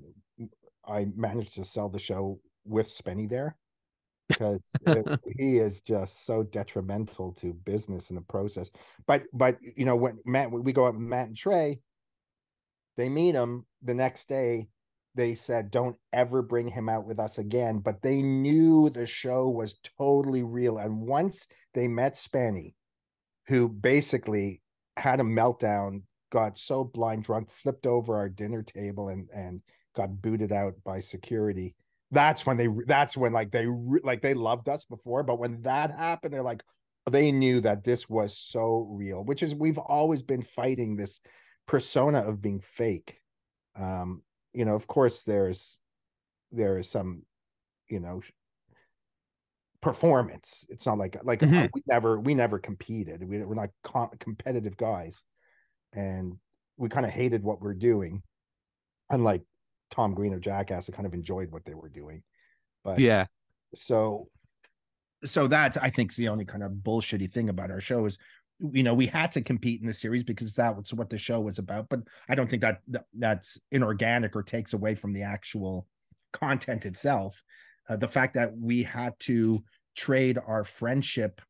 [0.87, 3.57] I managed to sell the show with Spenny there
[4.27, 5.05] because it,
[5.37, 8.71] he is just so detrimental to business in the process.
[9.07, 11.79] But but you know when Matt we go up Matt and Trey
[12.97, 14.67] they meet him the next day.
[15.13, 17.79] They said, don't ever bring him out with us again.
[17.79, 20.77] But they knew the show was totally real.
[20.77, 22.75] And once they met Spenny,
[23.47, 24.61] who basically
[24.95, 29.61] had a meltdown, got so blind drunk, flipped over our dinner table and, and
[29.95, 31.75] got booted out by security.
[32.11, 33.67] That's when they, that's when like they,
[34.03, 35.23] like they loved us before.
[35.23, 36.63] But when that happened, they're like,
[37.09, 41.19] they knew that this was so real, which is we've always been fighting this
[41.71, 43.21] persona of being fake.
[43.77, 45.79] Um you know of course there's
[46.51, 47.23] there is some
[47.87, 48.21] you know
[49.79, 50.65] performance.
[50.67, 51.67] It's not like like mm-hmm.
[51.73, 53.23] we never we never competed.
[53.23, 55.23] We, we're not com- competitive guys.
[55.93, 56.37] And
[56.75, 58.21] we kind of hated what we're doing.
[59.09, 59.43] Unlike
[59.91, 62.21] tom green or jackass who kind of enjoyed what they were doing.
[62.83, 63.27] But yeah.
[63.75, 64.27] so
[65.23, 68.17] so that i think is the only kind of bullshitty thing about our show is
[68.73, 71.59] you know we had to compete in the series because that's what the show was
[71.59, 75.87] about but i don't think that, that that's inorganic or takes away from the actual
[76.33, 77.41] content itself
[77.89, 79.63] uh, the fact that we had to
[79.95, 81.41] trade our friendship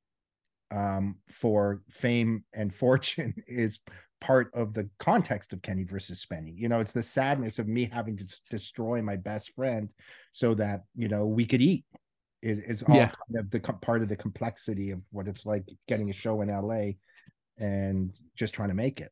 [0.72, 3.80] um, for fame and fortune is
[4.22, 6.54] part of the context of Kenny versus Spenny.
[6.56, 9.92] You know, it's the sadness of me having to destroy my best friend
[10.32, 11.84] so that you know we could eat.
[12.42, 13.08] Is is all Yeah.
[13.30, 16.50] kind of the part of the complexity of what it's like getting a show in
[16.50, 16.94] LA
[17.60, 19.12] and just trying to make it.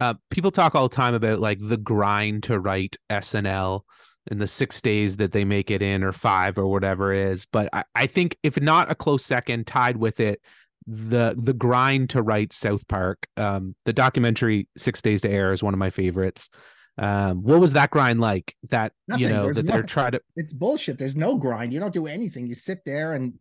[0.00, 3.82] uh, people talk all the time about like the grind to write SNL
[4.30, 7.46] and the six days that they make it in or five or whatever it is.
[7.46, 10.40] But I, I think if not a close second, tied with it,
[10.86, 13.26] the the grind to write South Park.
[13.38, 16.50] Um, the documentary Six Days to Air is one of my favorites.
[16.96, 18.54] Um, what was that grind like?
[18.70, 20.98] That you know There's that they're trying to It's bullshit.
[20.98, 21.72] There's no grind.
[21.72, 22.46] You don't do anything.
[22.46, 23.34] You sit there and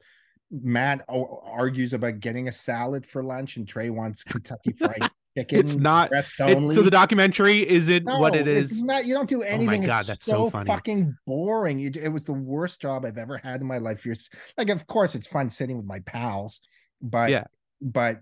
[0.51, 5.59] Matt argues about getting a salad for lunch, and Trey wants Kentucky Fried Chicken.
[5.59, 6.31] It's not- It's-
[6.75, 8.83] so the documentary isn't what No, it it's is.
[8.83, 9.81] Not, you don't do anything.
[9.83, 10.67] God, it's that's so so, funny.
[10.67, 11.79] fucking boring.
[11.79, 14.05] You, it was the worst job I've ever had in my life.
[14.05, 14.15] You're
[14.57, 16.59] like, of course, it's fun sitting with my pals,
[17.01, 17.45] but Yeah.
[17.81, 18.19] but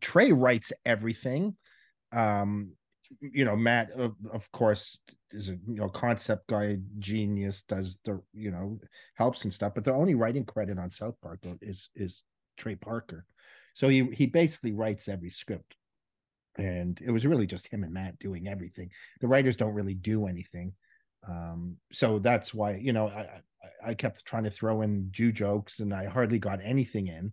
[0.00, 1.56] Trey writes everything.
[2.12, 2.72] Um,
[3.20, 5.00] you know, Matt, of, of course,
[5.32, 8.78] is a you know concept guy, genius, does the you know
[9.14, 9.74] helps and stuff.
[9.74, 12.22] But the only writing credit on South Park is is
[12.56, 13.26] Trey Parker.
[13.74, 15.76] So he he basically writes every script
[16.56, 18.90] and it was really just him and Matt doing everything.
[19.20, 20.72] The writers don't really do anything,
[21.28, 23.40] um, so that's why you know I,
[23.84, 27.32] I kept trying to throw in Jew jokes, and I hardly got anything in.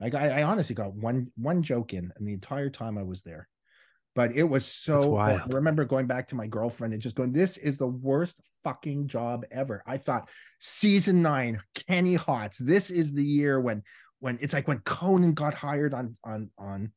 [0.00, 3.22] Like I, I honestly got one one joke in, and the entire time I was
[3.22, 3.48] there.
[4.14, 5.10] But it was so.
[5.10, 5.40] wild.
[5.40, 9.08] I remember going back to my girlfriend and just going, "This is the worst fucking
[9.08, 10.28] job ever." I thought
[10.60, 12.58] season nine, Kenny Hotz.
[12.58, 13.82] This is the year when
[14.20, 16.92] when it's like when Conan got hired on on on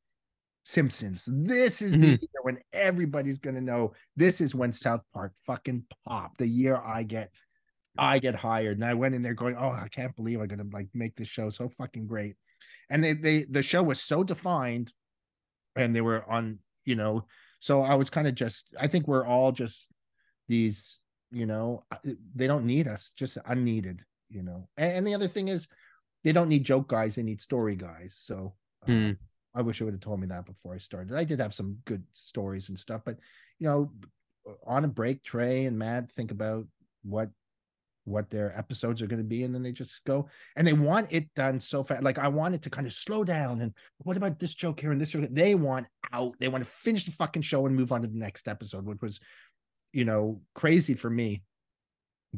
[0.63, 1.23] Simpsons.
[1.27, 2.21] This is the Mhm.
[2.21, 3.93] year when everybody's gonna know.
[4.15, 6.37] This is when South Park fucking popped.
[6.37, 7.31] The year I get,
[7.97, 10.65] I get hired, and I went in there going, "Oh, I can't believe I'm gonna
[10.71, 12.35] like make this show so fucking great."
[12.89, 14.93] And they they the show was so defined,
[15.75, 17.25] and they were on, you know.
[17.59, 18.73] So I was kind of just.
[18.79, 19.89] I think we're all just
[20.47, 20.99] these,
[21.31, 21.83] you know.
[22.35, 24.67] They don't need us, just unneeded, you know.
[24.77, 25.67] And, and the other thing is,
[26.23, 28.15] they don't need joke guys; they need story guys.
[28.17, 28.55] So.
[28.83, 29.11] uh, Hmm.
[29.55, 31.15] I wish i would have told me that before I started.
[31.15, 33.17] I did have some good stories and stuff, but
[33.57, 33.91] you know,
[34.67, 36.67] on a break, Trey and Matt think about
[37.03, 37.31] what
[38.07, 41.11] what their episodes are going to be, and then they just go and they want
[41.11, 42.03] it done so fast.
[42.03, 43.61] Like I want it to kind of slow down.
[43.61, 45.27] And what about this joke here and this joke?
[45.29, 46.35] They want out.
[46.39, 49.01] They want to finish the fucking show and move on to the next episode, which
[49.01, 49.19] was,
[49.91, 51.43] you know, crazy for me.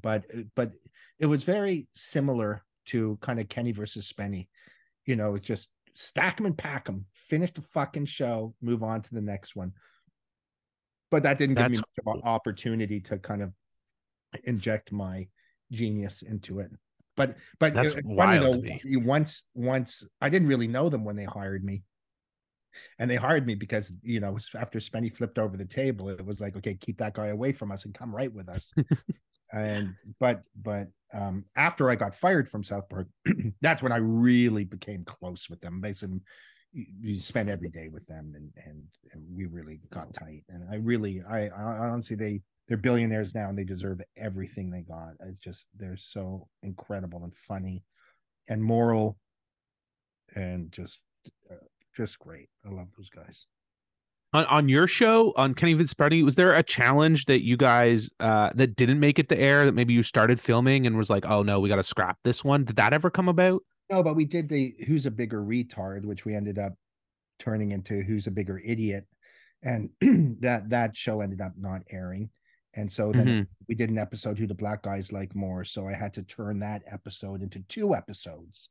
[0.01, 0.73] But uh, but
[1.19, 4.47] it was very similar to kind of Kenny versus Spenny.
[5.05, 9.01] You know, it's just stack them and pack them, finish the fucking show, move on
[9.01, 9.73] to the next one.
[11.11, 13.53] But that didn't give That's me much of an opportunity to kind of
[14.43, 15.27] inject my
[15.71, 16.71] genius into it.
[17.15, 18.51] But but That's funny wild though.
[18.53, 18.81] to me.
[18.83, 21.83] you- Once once I didn't really know them when they hired me,
[22.97, 26.39] and they hired me because you know after Spenny flipped over the table, it was
[26.39, 28.71] like okay, keep that guy away from us and come right with us.
[29.51, 33.07] and but but um after I got fired from South Park,
[33.61, 35.81] that's when I really became close with them.
[35.81, 36.19] Basically,
[36.71, 40.43] you, spend every day with them, and and and we really got tight.
[40.49, 44.81] And I really, I, I honestly, they they're billionaires now, and they deserve everything they
[44.81, 45.13] got.
[45.21, 47.83] It's just they're so incredible and funny,
[48.47, 49.17] and moral,
[50.35, 51.01] and just
[51.51, 51.55] uh,
[51.97, 52.47] just great.
[52.63, 53.47] I love those guys.
[54.33, 58.51] on on your show on Kenny Fitzpatrick, was there a challenge that you guys uh
[58.53, 61.41] that didn't make it to air that maybe you started filming and was like, oh
[61.41, 62.65] no, we got to scrap this one?
[62.65, 63.63] Did that ever come about?
[63.89, 66.73] No, but we did the Who's a Bigger Retard, which we ended up
[67.39, 69.07] turning into Who's a Bigger Idiot.
[69.63, 69.89] And
[70.41, 72.29] that that show ended up not airing.
[72.73, 73.47] And so then Mhm.
[73.67, 75.63] we did an episode Who the Black Guys Like More.
[75.65, 78.69] So I had to turn that episode into two episodes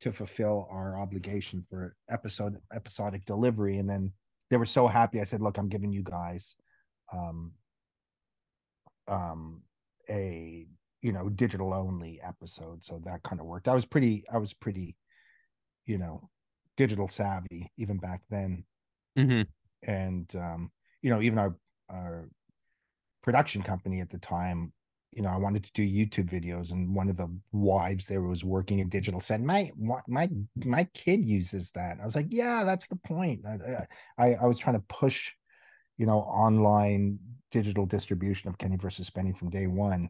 [0.00, 3.78] to fulfill our obligation for episode episodic delivery.
[3.78, 4.12] And then
[4.48, 5.20] they were so happy.
[5.20, 6.56] I said, look, I'm giving you guys
[7.12, 7.54] um
[9.08, 9.62] um
[10.08, 10.66] a
[11.02, 14.52] you know digital only episode so that kind of worked i was pretty i was
[14.54, 14.96] pretty
[15.86, 16.28] you know
[16.76, 18.64] digital savvy even back then
[19.18, 19.46] Mhm.
[19.82, 20.70] and um
[21.02, 21.56] you know even our
[21.88, 22.28] our
[23.22, 24.72] production company at the time
[25.12, 28.44] you know i wanted to do youtube videos and one of the wives there was
[28.44, 29.70] working in digital said my
[30.06, 30.28] my
[30.64, 31.98] my kid uses that.
[32.00, 33.44] I was like yeah that's the point.
[33.46, 33.86] I
[34.18, 35.32] i, I was trying to push
[35.98, 37.18] you know online
[37.50, 40.08] digital distribution of kenny versus spenny from day one.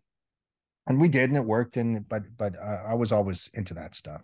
[0.86, 3.94] And we did and it worked and but but uh, i was always into that
[3.94, 4.22] stuff.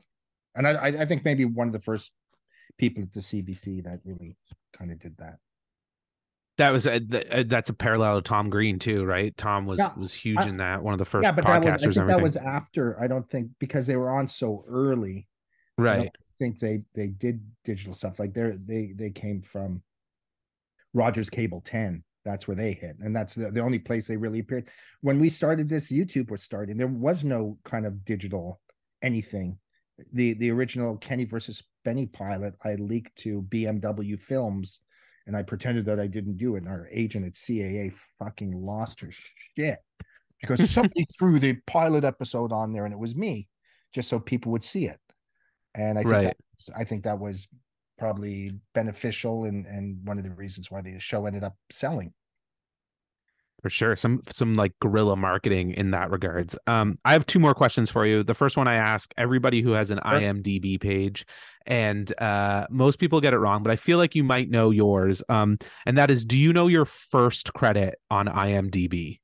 [0.55, 2.13] And I, I i think maybe one of the first
[2.79, 4.37] people at the cbc that really
[4.77, 5.39] kind of did that
[6.59, 9.37] That was uh, a, uh, that's a parallel to Tom Green too, right?
[9.37, 10.83] Tom was Yeah, was huge I- in that.
[10.83, 12.07] One of the first yeah, but that was, podcasters.
[12.07, 12.99] that was after.
[13.01, 15.27] I don't think because they were on so early.
[15.79, 15.97] I right.
[15.97, 19.83] don't think they they did digital stuff like they they they came from
[20.95, 22.03] Rogers Cable 10.
[22.25, 24.69] That's where they hit, and that's the, the only place they really appeared.
[25.01, 26.77] When we started this, YouTube was starting.
[26.77, 28.61] There was no kind of digital
[29.03, 29.59] anything.
[30.13, 34.81] The the original Kenny versus Spenny pilot I leaked to BMW Films,
[35.27, 36.63] and I pretended that I didn't do it.
[36.63, 39.11] And our agent at CAA fucking lost her
[39.57, 39.79] shit
[40.41, 43.49] because somebody threw the pilot episode on there, and it was me,
[43.93, 44.99] just so people would see it.
[45.75, 46.25] And I think Right.
[46.25, 47.49] that was- I think that was
[47.99, 52.13] probably beneficial and and one of the reasons why the show ended up selling.
[53.67, 53.97] For sure.
[53.97, 56.57] Some some like guerrilla marketing in that regards.
[56.69, 58.23] Um, I have two more questions for you.
[58.23, 60.21] The first one I ask everybody who has an Sure.
[60.21, 61.27] IMDb page,
[61.67, 65.21] and uh most people get it wrong, but I feel like you might know yours.
[65.29, 69.19] Um, and that is do you know your first credit on IMDb?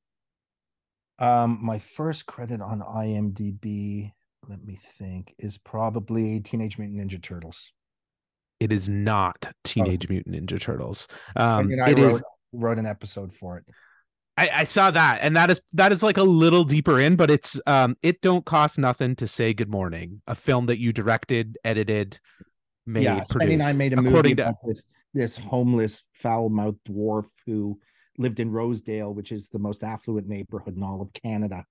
[1.19, 4.11] Um, my first credit on IMDb,
[4.49, 7.71] let me think, is probably Teenage Mutant Ninja Turtles.
[8.59, 11.07] It is not Teenage Mutant Ninja Turtles.
[11.37, 13.63] Um, and I it wrote, is wrote an episode for it.
[14.35, 17.29] I, I saw that, and that is that is like a little deeper in, but
[17.29, 20.21] it's um it don't cost nothing to say good morning.
[20.27, 22.19] A film that you directed, edited,
[22.85, 23.33] made, yeah, produced.
[23.33, 27.79] Spenny and I made a movie according to about this this homeless, foul-mouthed dwarf who
[28.17, 31.63] lived in Rosedale, which is the most affluent neighborhood in all of Canada.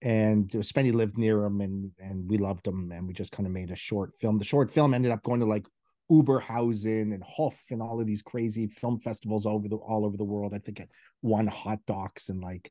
[0.00, 3.46] And uh, Spenny lived near him, and and we loved him, and we just kind
[3.46, 4.38] of made a short film.
[4.38, 5.66] The short film ended up going to like
[6.10, 10.24] Oberhausen and Hof and all of these crazy film festivals over the all over the
[10.24, 10.54] world.
[10.54, 10.90] I think it
[11.22, 12.70] won hot docs in like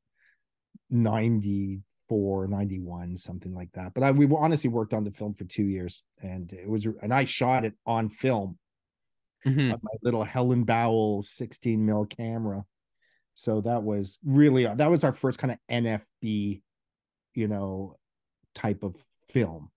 [0.89, 5.65] 94 91 something like that but i we honestly worked on the film for two
[5.65, 8.58] years and it was and i shot it on film
[9.45, 9.74] Mhm.
[9.74, 12.63] on my little helen bowell 16 mil camera
[13.34, 16.62] so that was really that was our first kind of nfb
[17.34, 17.95] you know
[18.54, 18.95] type of
[19.30, 19.69] film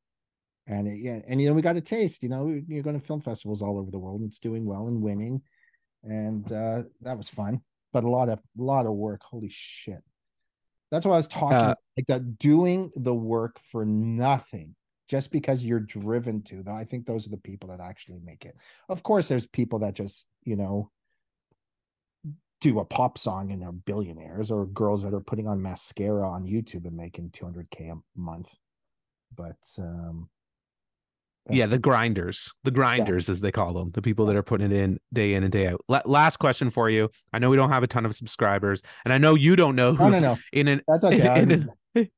[0.69, 3.05] and it, yeah and you know we got a taste you know you're going to
[3.05, 5.43] film festivals all over the world and it's doing well and winning.
[6.05, 7.61] And uh that was fun
[7.93, 10.03] but a lot of a lot of work holy shit.
[10.91, 14.77] That's what i was talking Uh, like that doing the work for nothing
[15.09, 18.45] just because you're driven to though i think those are the people that actually make
[18.45, 18.55] it.
[18.89, 20.91] Of course there's people that just you know
[22.61, 26.45] do a pop song and they're billionaires or girls that are putting on mascara on
[26.45, 28.55] youtube and making 200k a month.
[29.35, 30.29] But um
[31.51, 34.77] yeah, the grinders, the grinders as they call them, the people that are putting it
[34.77, 35.81] in day in and day out.
[35.89, 37.09] La- last question for you.
[37.33, 39.95] I know we don't have a ton of subscribers, and I know you don't know
[39.95, 40.83] who's no no in an.
[40.87, 41.71] that's okay in I'm- an-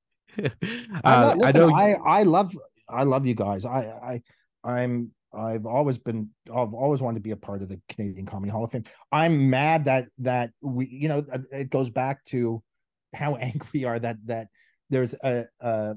[1.05, 1.75] Uh, not, I know.
[1.75, 2.57] I, I love
[2.89, 3.65] I love you guys.
[3.65, 4.23] I I
[4.65, 8.51] I'm I've always been I've always wanted to be a part of the Canadian Comedy
[8.53, 8.85] Hall of Fame.
[9.11, 12.63] I'm mad that that we you know it goes back to
[13.13, 14.49] how angry we are that that
[14.89, 15.95] there's a a,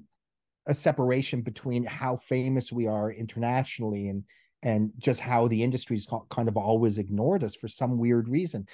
[0.65, 4.23] a separation between how famous we are internationally and
[4.61, 8.65] and just how the industry's kind of always ignored us for some weird reason.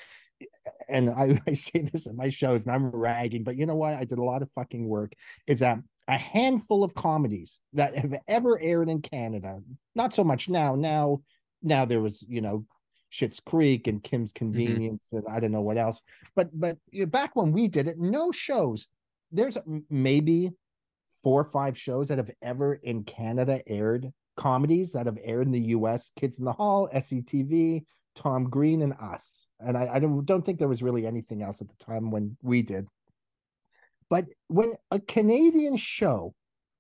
[0.88, 3.96] And I, I say this at my shows and I'm ragging, but you know what?
[3.96, 5.14] I did a lot of fucking work.
[5.48, 9.62] Is that a handful of comedies that have ever aired in Canada.
[9.94, 10.74] Not so much now.
[10.74, 11.22] Now,
[11.62, 12.66] now there was, you know,
[13.12, 14.46] Schitt's Creek and Kim's mm-hmm.
[14.46, 16.02] Convenience and I don't know what else.
[16.36, 18.88] But but back when we did it, no shows.
[19.32, 19.58] There's
[19.90, 20.52] maybe
[21.24, 25.52] four or five shows that have ever in Canada aired comedies that have aired in
[25.52, 26.12] the US.
[26.16, 27.84] Kids in the Hall, SCTV,
[28.16, 29.48] Tom Green, and us.
[29.60, 32.38] And I, I don't, don't think there was really anything else at the time when
[32.42, 32.88] we did.
[34.10, 36.34] But when a Canadian show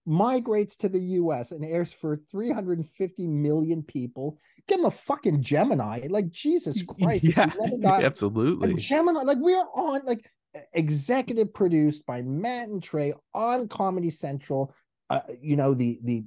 [0.05, 6.07] migrates to the US and airs for 350 million people, give them a fucking Gemini.
[6.09, 7.25] Like, Jesus Christ.
[7.25, 8.75] yeah, got absolutely.
[8.75, 10.31] Gemini, like, we're on, like,
[10.73, 14.73] executive produced by Matt and Trey on Comedy Central.
[15.09, 16.23] Uh, you know, the, the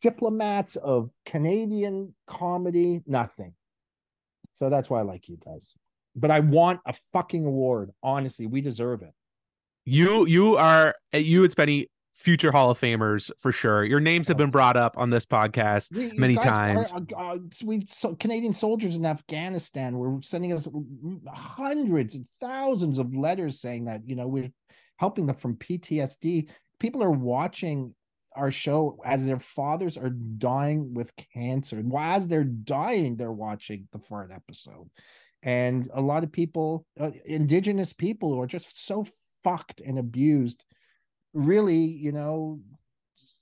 [0.00, 3.54] diplomats of Canadian comedy, nothing.
[4.54, 5.74] So that's why I like you guys.
[6.14, 7.90] But I want a fucking award.
[8.02, 9.12] Honestly, we deserve it.
[9.84, 13.84] You you are you and Spenny future Hall of Famers for sure.
[13.84, 15.94] Your names have been brought up on this podcast.
[15.96, 16.92] You Many times.
[16.92, 20.66] are- uh, we so Canadian soldiers in Afghanistan were sending us
[21.28, 24.50] hundreds and thousands of letters saying that you know we're
[24.96, 26.48] helping them from PTSD.
[26.80, 27.94] People are watching
[28.34, 31.82] our show as their fathers are dying with cancer.
[31.98, 34.90] As they're dying, they're watching the fart episode.
[35.42, 39.06] And a lot of people, uh, indigenous people, who are just so
[39.44, 40.64] fucked and abused,
[41.36, 42.60] really, you know,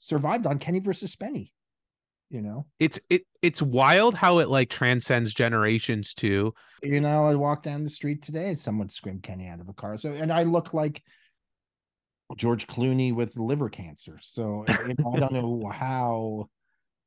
[0.01, 1.51] survived on Kenny versus Spenny.
[2.30, 6.53] You know, it's it it's wild how it like transcends generations too.
[6.82, 9.72] you know, I walked down the street today and someone screamed Kenny out of a
[9.72, 9.97] car.
[9.99, 11.03] So, and I look like
[12.36, 14.18] George Clooney with liver cancer.
[14.20, 16.49] So, you know, I don't know how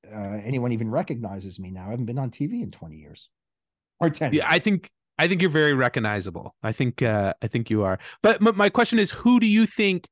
[0.10, 1.88] uh, anyone even recognizes me now.
[1.88, 3.30] I haven't been on TV in 20 years
[4.00, 4.34] or 10.
[4.34, 6.56] Yeah, I think I think you're very recognizable.
[6.64, 8.00] I think uh I think you are.
[8.22, 10.08] But my question is who do you think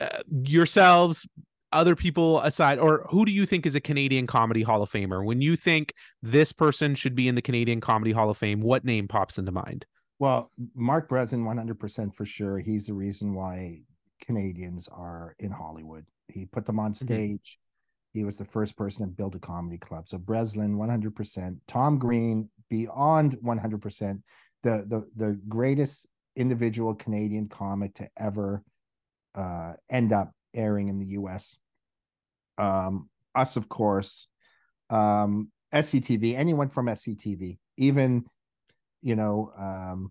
[0.00, 1.26] uh, yourselves
[1.72, 5.24] other people aside or who do you think is a Canadian Comedy Hall of Famer?
[5.24, 5.92] When you think
[6.22, 9.50] this person should be in the Canadian Comedy Hall of Fame, what name pops into
[9.50, 9.84] mind?
[10.20, 12.58] Well, Mark Breslin, 100% for sure.
[12.58, 13.80] He's the reason why
[14.20, 16.06] Canadians are in Hollywood.
[16.28, 17.58] He put them on stage.
[18.12, 20.08] He was the first person to build a comedy club.
[20.08, 21.58] So Breslin, 100%.
[21.66, 24.22] Tom Green, beyond 100%.
[24.62, 28.62] The the the greatest individual Canadian comic to ever
[29.34, 31.58] uh, end up airing in the U.S.
[32.58, 34.28] Um, us, of course.
[34.90, 38.24] Um, SCTV, anyone from SCTV, even
[39.02, 40.10] you know, um,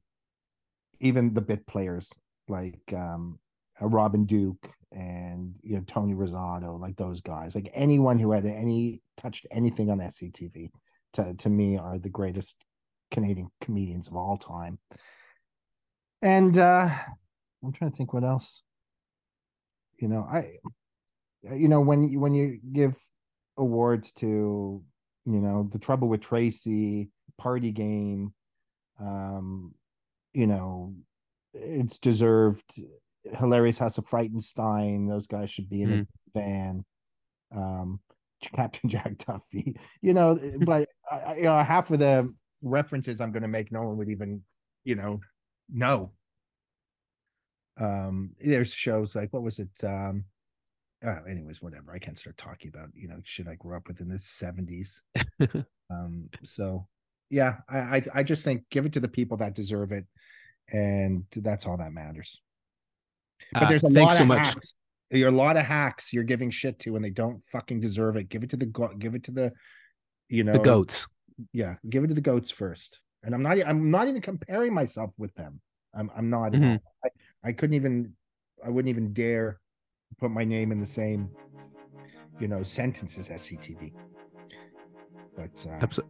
[1.00, 2.12] even the bit players
[2.48, 3.40] like um,
[3.82, 8.46] uh, Robin Duke and you know Tony Rosato, like those guys, like anyone who had
[8.46, 10.70] any touched anything on SCTV,
[11.14, 12.64] to to me are the greatest
[13.12, 14.78] Canadian comedians of all time.
[16.22, 16.90] And uh,
[17.64, 18.62] I'm trying to think what else.
[20.00, 20.58] You know, I,
[21.56, 22.96] you know, when you when you give
[23.58, 24.82] awards to,
[25.26, 28.34] you know, the Trouble with Tracy, Party Game,
[29.00, 29.74] um,
[30.34, 30.96] you know,
[31.54, 32.64] it's deserved.
[33.38, 35.08] Hilarious House of Frightenstein.
[35.08, 36.02] Those guys should be in Mhm.
[36.02, 36.86] a van.
[37.52, 38.00] Um,
[38.42, 39.78] Captain Jack Duffy.
[40.02, 43.72] You know, but I, I- you know, half of the references I'm going to make,
[43.72, 44.44] no one would even,
[44.84, 45.22] you know,
[45.70, 46.12] know.
[47.80, 49.70] Um, there's shows like what was it?
[49.84, 50.26] Um,
[51.04, 51.92] oh, anyways, whatever.
[51.94, 55.00] I can't start talking about you know shit I grew up with in the '70s.
[55.90, 56.88] um, so
[57.30, 60.06] yeah, I, I I just think give it to the people that deserve it,
[60.72, 62.40] and that's all that matters.
[63.54, 64.48] But Uh, there's a thanks lot so of much.
[64.48, 64.76] hacks.
[65.14, 68.30] Are a lot of hacks you're giving shit to, and they don't fucking deserve it.
[68.30, 69.52] Give it to the go- give it to the,
[70.28, 71.06] you know, The goats.
[71.52, 73.00] yeah, give it to the goats first.
[73.24, 75.62] And I'm not I'm not even comparing myself with them.
[75.94, 76.80] I'm I'm not at Mhm.
[77.06, 77.10] I,
[77.44, 78.14] I couldn't even
[78.66, 79.60] I wouldn't even dare
[80.20, 81.30] put my name in the same
[82.40, 83.94] you know sentence as SCTV.
[85.36, 86.08] But uh, Abso-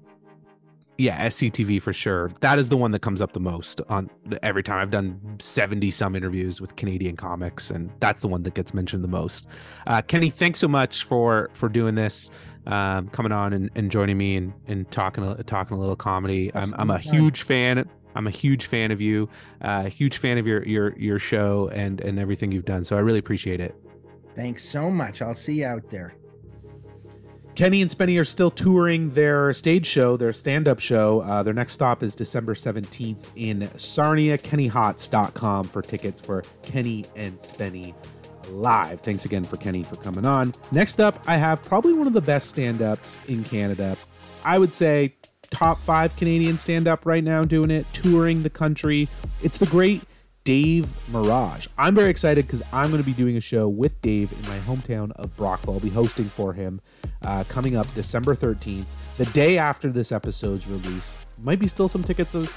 [0.98, 2.32] Yeah, SCTV for sure.
[2.42, 4.10] That is the one that comes up the most on
[4.42, 4.80] every time.
[4.80, 9.04] I've done 70 some interviews with Canadian comics, and that's the one that gets mentioned
[9.04, 9.48] the most.
[9.88, 12.30] Uh, Kenny, thanks so much for for doing this,
[12.68, 16.52] um, coming on and, and joining me and, and talking talking a little comedy.
[16.54, 17.90] I'm, I'm a huge fan.
[18.16, 19.30] I'm a huge fan of you,
[19.62, 22.84] uh, huge fan of your your your show and and everything you've done.
[22.84, 23.76] So I really appreciate it.
[24.36, 25.22] thanks so much.
[25.22, 26.14] I'll see you out there.
[27.56, 31.22] Kenny and Spenny are still touring their stage show, their stand up show.
[31.22, 34.40] Uh, their next stop is December 17th in Sarnia.
[34.40, 37.94] KennyHotz.com for tickets for Kenny and Spenny
[38.50, 39.02] live.
[39.02, 40.56] Thanks again for Kenny for coming on.
[40.72, 43.98] Next up, I have probably one of the best stand ups in Canada.
[44.44, 45.14] I would say
[45.54, 49.08] top five Canadian stand up right now doing it, touring the country.
[49.44, 50.02] It's the great
[50.44, 51.68] Dave Merheje.
[51.78, 54.58] I'm very excited because I'm going to be doing a show with Dave in my
[54.60, 55.76] hometown of Brockville.
[55.76, 56.82] I'll be hosting for him
[57.22, 58.88] uh, coming up December 13th,
[59.18, 61.16] the day after this episode's release.
[61.44, 62.48] Might be still some tickets a-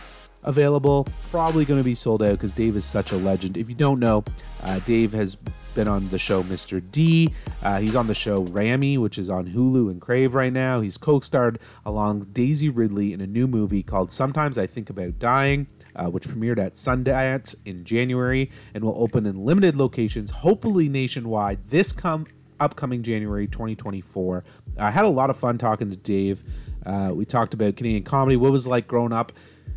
[0.46, 1.06] available.
[1.30, 3.56] Probably going to be sold out because Dave is such a legend.
[3.56, 4.24] If you don't know,
[4.62, 5.36] uh, Dave has
[5.74, 6.82] been on the show Mr.
[6.90, 7.32] D.
[7.62, 10.80] Uh, he's on the show Ramy, which is on Hulu and Crave right now.
[10.80, 15.18] He's co starred along Daisy Ridley in a new movie called Sometimes I Think About
[15.18, 15.66] Dying.
[15.94, 21.58] Uh, which premiered at Sundance in January and will open in limited locations, hopefully nationwide,
[21.70, 22.26] this come
[22.60, 24.44] upcoming January 2024.
[24.76, 26.44] I had a lot of fun talking to Dave.
[26.84, 29.32] Uh, we talked about Canadian comedy, what was like growing up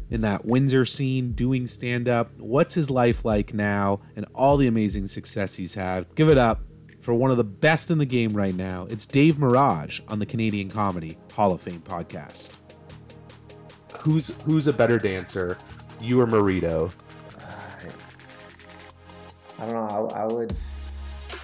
[0.09, 4.67] in that Windsor scene, doing stand up, what's his life like now, and all the
[4.67, 6.13] amazing success he's had.
[6.15, 6.61] Give it up
[7.01, 8.87] for one of the best in the game right now.
[8.89, 12.57] It's Dave Merheje on the Canadian Comedy Hall of Fame podcast.
[13.99, 15.57] Who's who's a better dancer,
[16.01, 16.89] you or Marito?
[19.59, 20.09] I don't know.
[20.13, 20.55] I, I would.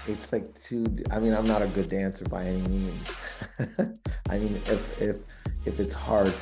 [0.07, 0.85] It's like too.
[1.11, 3.11] I mean, I'm not a good dancer by any means.
[4.29, 5.21] I mean, if if
[5.65, 6.33] if it's heart,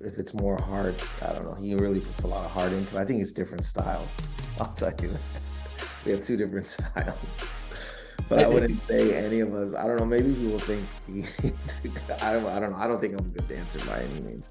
[0.00, 1.56] if it's more heart, I don't know.
[1.60, 2.96] He really puts a lot of heart into.
[2.96, 3.00] it.
[3.00, 4.08] I think it's different styles.
[4.60, 5.20] I'll tell you that.
[6.04, 7.18] We have two different styles.
[8.28, 9.74] But I wouldn't say any of us.
[9.74, 10.04] I don't know.
[10.04, 11.74] Maybe people think he's.
[12.22, 12.46] I don't.
[12.46, 12.78] I don't know.
[12.78, 14.50] I don't think I'm a good dancer by any means.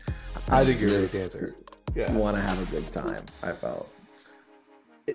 [0.49, 1.55] I think you're a good dancer.
[1.93, 2.11] Yeah.
[2.13, 3.23] Want to have a good time.
[3.43, 3.89] I felt.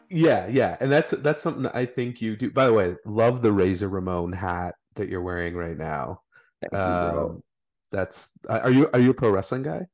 [0.09, 2.51] Yeah, yeah, and that's that's something I think you do.
[2.51, 6.23] By the way, love the Razor Ramon hat that you're wearing right now.
[6.71, 6.79] You.
[6.79, 7.43] Um,
[7.91, 9.87] that's are you are you a pro wrestling guy?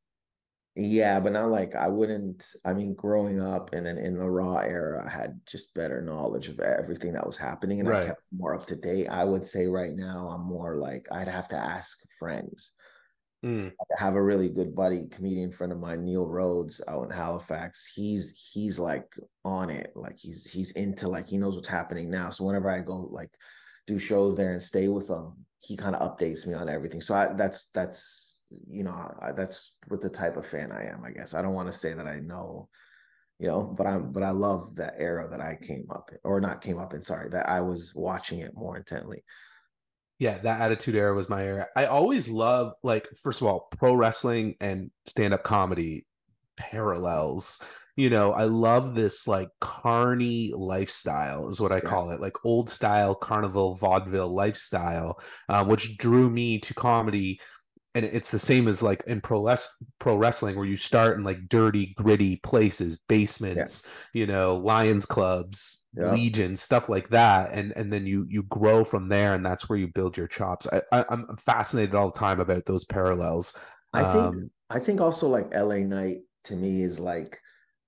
[0.80, 2.54] Yeah, but not like I wouldn't.
[2.64, 6.48] I mean, growing up and then in the Raw era, I had just better knowledge
[6.48, 8.04] of everything that was happening, and Right.
[8.04, 9.08] I kept more up to date.
[9.08, 12.70] I would say right now, I'm more like I'd have to ask friends.
[13.44, 17.10] Mm, I have a really good buddy, comedian friend of mine, Neil Rhodes, out in
[17.10, 17.90] Halifax.
[17.92, 19.12] He's he's like
[19.44, 22.30] on it, like he's he's into like he knows what's happening now.
[22.30, 23.30] So whenever I go like
[23.86, 27.00] do shows there and stay with him, he kind of updates me on everything.
[27.00, 28.27] So I that's that's
[28.68, 31.04] you know I, that's what the type of fan I am.
[31.04, 32.68] I guess I don't want to say that I know,
[33.38, 36.40] you know, but I'm but I love that era that I came up in, or
[36.40, 37.02] not came up in.
[37.02, 39.24] Sorry, that I was watching it more intently.
[40.18, 41.66] yeah, that attitude era was my era.
[41.76, 46.06] I always love like first of all, pro wrestling and stand-up comedy
[46.56, 47.60] parallels.
[47.94, 51.88] You know, I love this like carny lifestyle is what I Yeah.
[51.88, 57.40] call it, like old style carnival vaudeville lifestyle, um, which drew me to comedy.
[57.94, 59.68] And it's the same as like in pro les-
[59.98, 63.82] pro wrestling, where you start in like dirty, gritty places, basements,
[64.12, 66.12] you know, Lions clubs, Yeah.
[66.12, 69.78] Legion, stuff like that, and and then you you grow from there, and that's where
[69.78, 70.66] you build your chops.
[70.72, 73.54] I, I I'm fascinated all the time about those parallels.
[73.92, 77.40] I think Um, I think also like LA Knight to me is like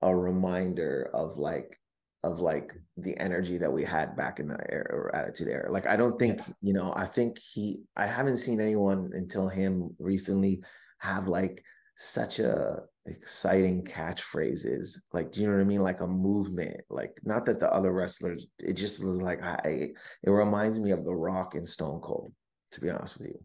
[0.03, 1.80] a reminder of like
[2.23, 5.71] of like the energy that we had back in the era or attitude era.
[5.71, 9.97] Like I don't think, you know, I think he I haven't seen anyone until him
[9.99, 10.63] recently
[10.99, 11.63] have like
[11.97, 14.97] such a exciting catchphrases.
[15.13, 15.83] Like, do you know what I mean?
[15.83, 16.81] Like a movement.
[16.91, 19.91] Like not that the other wrestlers, it just was like I
[20.23, 22.33] it reminds me of The Rock and Stone Cold,
[22.73, 23.41] to be honest with you.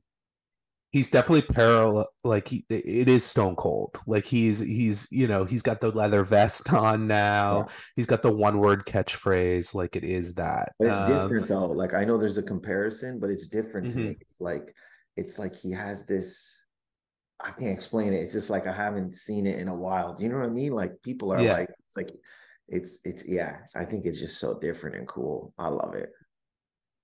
[0.95, 5.61] He's definitely parallel like he it is stone cold like he's he's you know he's
[5.61, 7.73] got the leather vest on now Yeah.
[7.97, 11.67] he's got the one word catchphrase like it is that But it's Um, different though.
[11.67, 14.07] Like I know there's a comparison, but it's different to Mhm.
[14.09, 14.17] me.
[14.21, 14.73] It's like
[15.17, 16.65] it's like he has this.
[17.41, 18.23] I can't explain it.
[18.23, 20.15] It's just like I haven't seen it in a while.
[20.15, 20.71] Do you know what I mean?
[20.73, 21.53] Like people are Yeah.
[21.53, 22.11] like, it's like,
[22.69, 23.59] it's it's yeah.
[23.75, 25.53] I think it's just so different and cool.
[25.57, 26.09] I love it.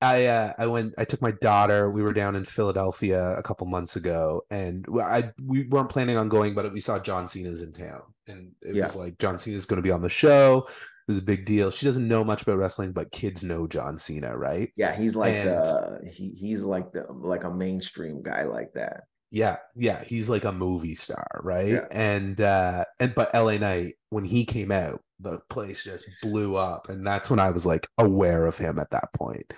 [0.01, 0.93] I uh, I went.
[0.97, 1.89] I took my daughter.
[1.91, 6.27] We were down in Philadelphia a couple months ago, and I we weren't planning on
[6.29, 8.85] going, but we saw John Cena's in town, and it Yeah.
[8.85, 10.65] was like John Cena's going to be on the show.
[10.67, 11.71] It was a big deal.
[11.71, 14.71] She doesn't know much about wrestling, but kids know John Cena, right?
[14.75, 19.03] Yeah, he's like And- the he he's like the like a mainstream guy like that.
[19.29, 21.69] Yeah, yeah, he's like a movie star, right?
[21.69, 21.85] Yeah.
[21.91, 26.89] And uh and but LA Knight when he came out, the place just blew up
[26.89, 29.53] and that's when I was like aware of him at that point.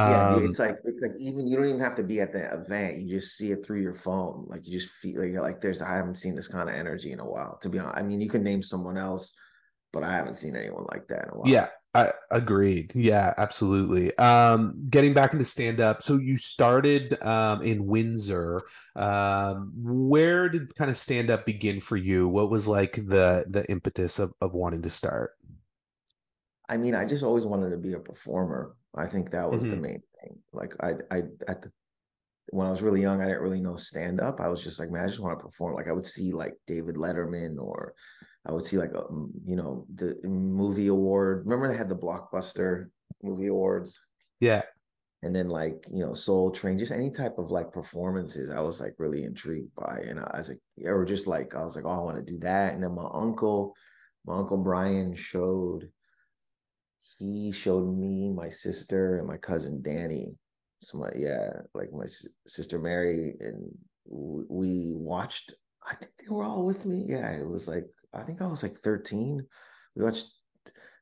[0.00, 2.52] Yeah, Um it's like it's like even you don't even have to be at the
[2.54, 2.98] event.
[2.98, 4.46] You just see it through your phone.
[4.48, 7.20] Like you just feel like like there's I haven't seen this kind of energy in
[7.20, 7.58] a while.
[7.62, 9.36] To be honest, I mean you can name someone else,
[9.92, 11.54] but I haven't seen anyone like that in a while.
[11.54, 12.94] yeah, I agreed.
[12.94, 14.16] Yeah, absolutely.
[14.18, 16.02] Um getting back into stand up.
[16.02, 18.62] So you started um in Windsor.
[18.96, 22.28] Um where did kind of stand up begin for you?
[22.28, 25.32] What was like the the impetus of of wanting to start?
[26.68, 28.74] I mean, I just always wanted to be a performer.
[28.94, 29.80] I think that was the Mhm.
[29.80, 30.42] main thing.
[30.52, 31.72] Like I I at the
[32.50, 34.40] when I was really young, I didn't really know stand up.
[34.40, 35.74] I was just like, man, I just want to perform.
[35.74, 37.94] Like I would see like David Letterman or
[38.46, 41.44] I would see like um, you know the movie award.
[41.44, 42.90] Remember they had the blockbuster
[43.22, 43.98] movie awards
[44.40, 44.62] Yeah.
[45.22, 48.50] and then like you know Soul Train, just any type of like performances.
[48.50, 51.76] I was like really intrigued by, and I was like, or just like I was
[51.76, 52.74] like, oh, I want to do that.
[52.74, 53.74] And then my uncle,
[54.26, 55.88] my uncle Brian showed
[57.18, 60.36] he showed me my sister and my cousin Danny.
[60.80, 62.06] So my yeah, like my
[62.46, 63.70] sister Mary and
[64.06, 65.54] we watched.
[65.86, 67.04] I think they were all with me.
[67.08, 69.44] Yeah, it was like I think I was like thirteen.
[69.96, 70.30] We watched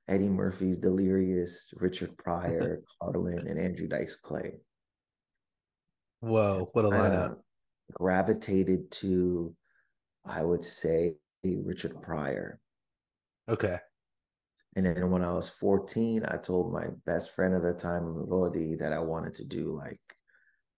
[0.08, 4.54] Eddie Murphy's Delirious, Richard Pryor, Carlin, and Andrew Dice Clay.
[6.20, 7.32] Whoa, what a lineup.
[7.32, 7.34] Uh,
[7.92, 9.54] gravitated to,
[10.24, 12.58] I would say, Richard Pryor.
[13.48, 13.78] Okay.
[14.76, 18.78] And then when I was 14, I told my best friend at the time, Rodi,
[18.78, 20.00] that I wanted to do like,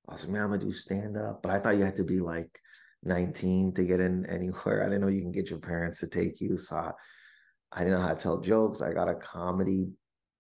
[0.09, 1.43] I was like, man, I'm gonna do stand up.
[1.43, 2.59] But I thought you had to be like
[3.05, 4.83] 19 to get in anywhere.
[4.83, 6.57] I didn't know you can get your parents to take you.
[6.57, 6.93] So I,
[7.73, 8.81] I didn't know how to tell jokes.
[8.81, 9.91] I got a comedy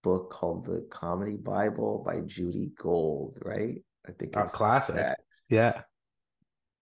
[0.03, 3.77] book called The Comedy Bible by Judy Gold, right?
[4.07, 4.97] I think Oh, it's classic.
[4.97, 5.21] that.
[5.49, 5.83] Yeah.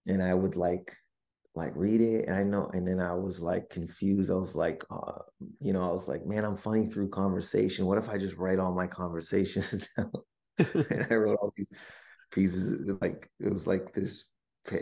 [0.06, 0.96] and I would like
[1.54, 4.30] like read it and I know and then I was like confused.
[4.30, 5.18] I was like uh,
[5.60, 7.86] you know, I was like, man, I'm funny through conversation.
[7.86, 10.12] What if I just write all my conversations down?
[10.58, 11.70] and I wrote all these
[12.30, 14.26] pieces like it was like this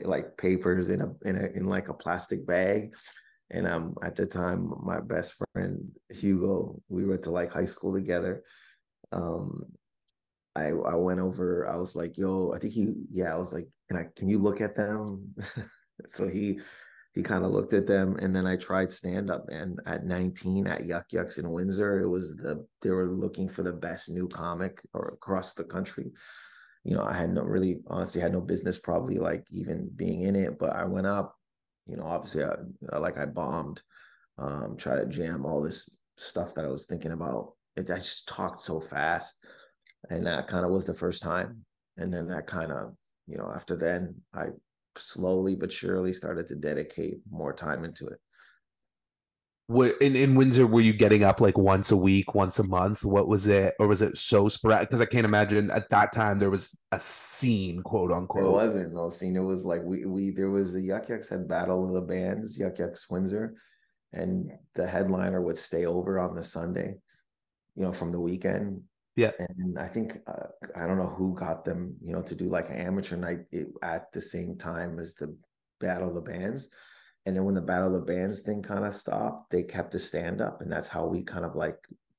[0.02, 2.92] like papers in a in a in like a plastic bag.
[3.50, 7.94] And um at the time my best friend Hugo, we went to like high school
[7.94, 8.42] together.
[9.12, 9.64] Um
[10.54, 11.68] I I went over.
[11.68, 14.06] I was like, "Yo," I think he, yeah, I was like, "Can I?
[14.16, 15.34] Can you look at them?"
[16.07, 16.61] so he
[17.14, 19.49] he kind of looked at them, and then I tried stand up.
[19.51, 23.62] And at 19 at Yuk Yuk's in Windsor, it was the they were looking for
[23.62, 26.12] the best new comic or across the country.
[26.84, 30.36] You know, I had no really honestly had no business probably like even being in
[30.36, 31.34] it, but I went up.
[31.86, 33.82] You know, obviously, I, like I bombed,
[34.36, 37.55] um, try to jam all this stuff that I was thinking about.
[37.76, 39.44] It, I just talked so fast
[40.11, 41.64] and that kind of was the first time
[41.96, 42.94] and then that kind of
[43.26, 44.46] you know after then i
[45.01, 48.18] slowly but surely started to dedicate more time into it.
[49.68, 53.05] What in, in windsor were you getting up like once a week once a month?
[53.05, 56.38] What was it or was it so sporadic because i can't imagine at that time
[56.38, 58.44] there was a scene quote unquote.
[58.44, 59.36] it wasn't no scene.
[59.36, 62.59] It was like we we there was the yuk yuks had battle of the bands
[62.59, 63.57] yuk yuks windsor
[64.12, 66.96] and the headliner would stay over on the sunday
[67.74, 68.82] you know from the weekend
[69.18, 69.32] yeah.
[69.40, 70.46] And I think, uh,
[70.76, 73.40] I don't know who got them, you know, to do like an amateur night
[73.82, 75.36] at the same time as the
[75.80, 76.68] Battle of the Bands.
[77.26, 79.98] And then when the Battle of the Bands thing kind of stopped, they kept the
[79.98, 80.62] stand up.
[80.62, 81.78] And that's how we kind of like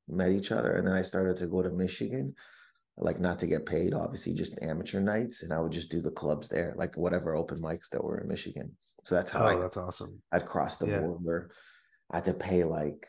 [0.09, 0.73] met each other.
[0.73, 2.35] And then I started to go to Michigan,
[2.97, 5.43] like not to get paid, obviously, just amateur nights.
[5.43, 8.27] And I would just do the clubs there, like whatever open mics that were in
[8.27, 8.75] Michigan.
[9.05, 10.21] So that's how oh, I, that's awesome.
[10.33, 10.99] I'd cross the yeah.
[10.99, 11.51] border.
[12.11, 13.07] I had to pay like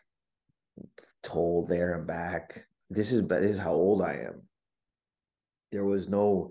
[1.25, 4.43] toll there and back this is this is how old I am.
[5.71, 6.51] There was no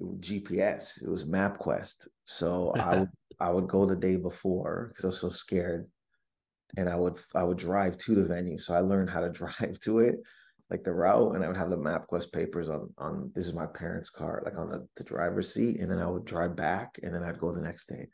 [0.00, 1.02] GPS.
[1.02, 2.08] It was MapQuest.
[2.24, 3.10] So I would
[3.40, 5.88] I would go the day before because I was so scared,
[6.76, 8.58] and I would I would drive to the venue.
[8.58, 10.16] So I learned how to drive to it,
[10.70, 13.66] like the route, and I would have the MapQuest papers on on this is my
[13.66, 17.14] parents' car, like on the, the driver's seat, and then I would drive back, and
[17.14, 18.08] then I'd go the next day.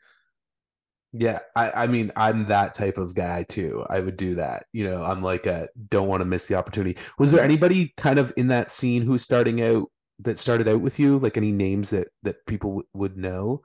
[1.13, 3.85] Yeah, I, I mean, I'm that type of guy too.
[3.89, 4.65] I would do that.
[4.71, 6.97] You know, I'm like a don't want to miss the opportunity.
[7.19, 10.99] Was there anybody kind of in that scene who's starting out that started out with
[10.99, 11.19] you?
[11.19, 13.61] Like any names that that people w- would know?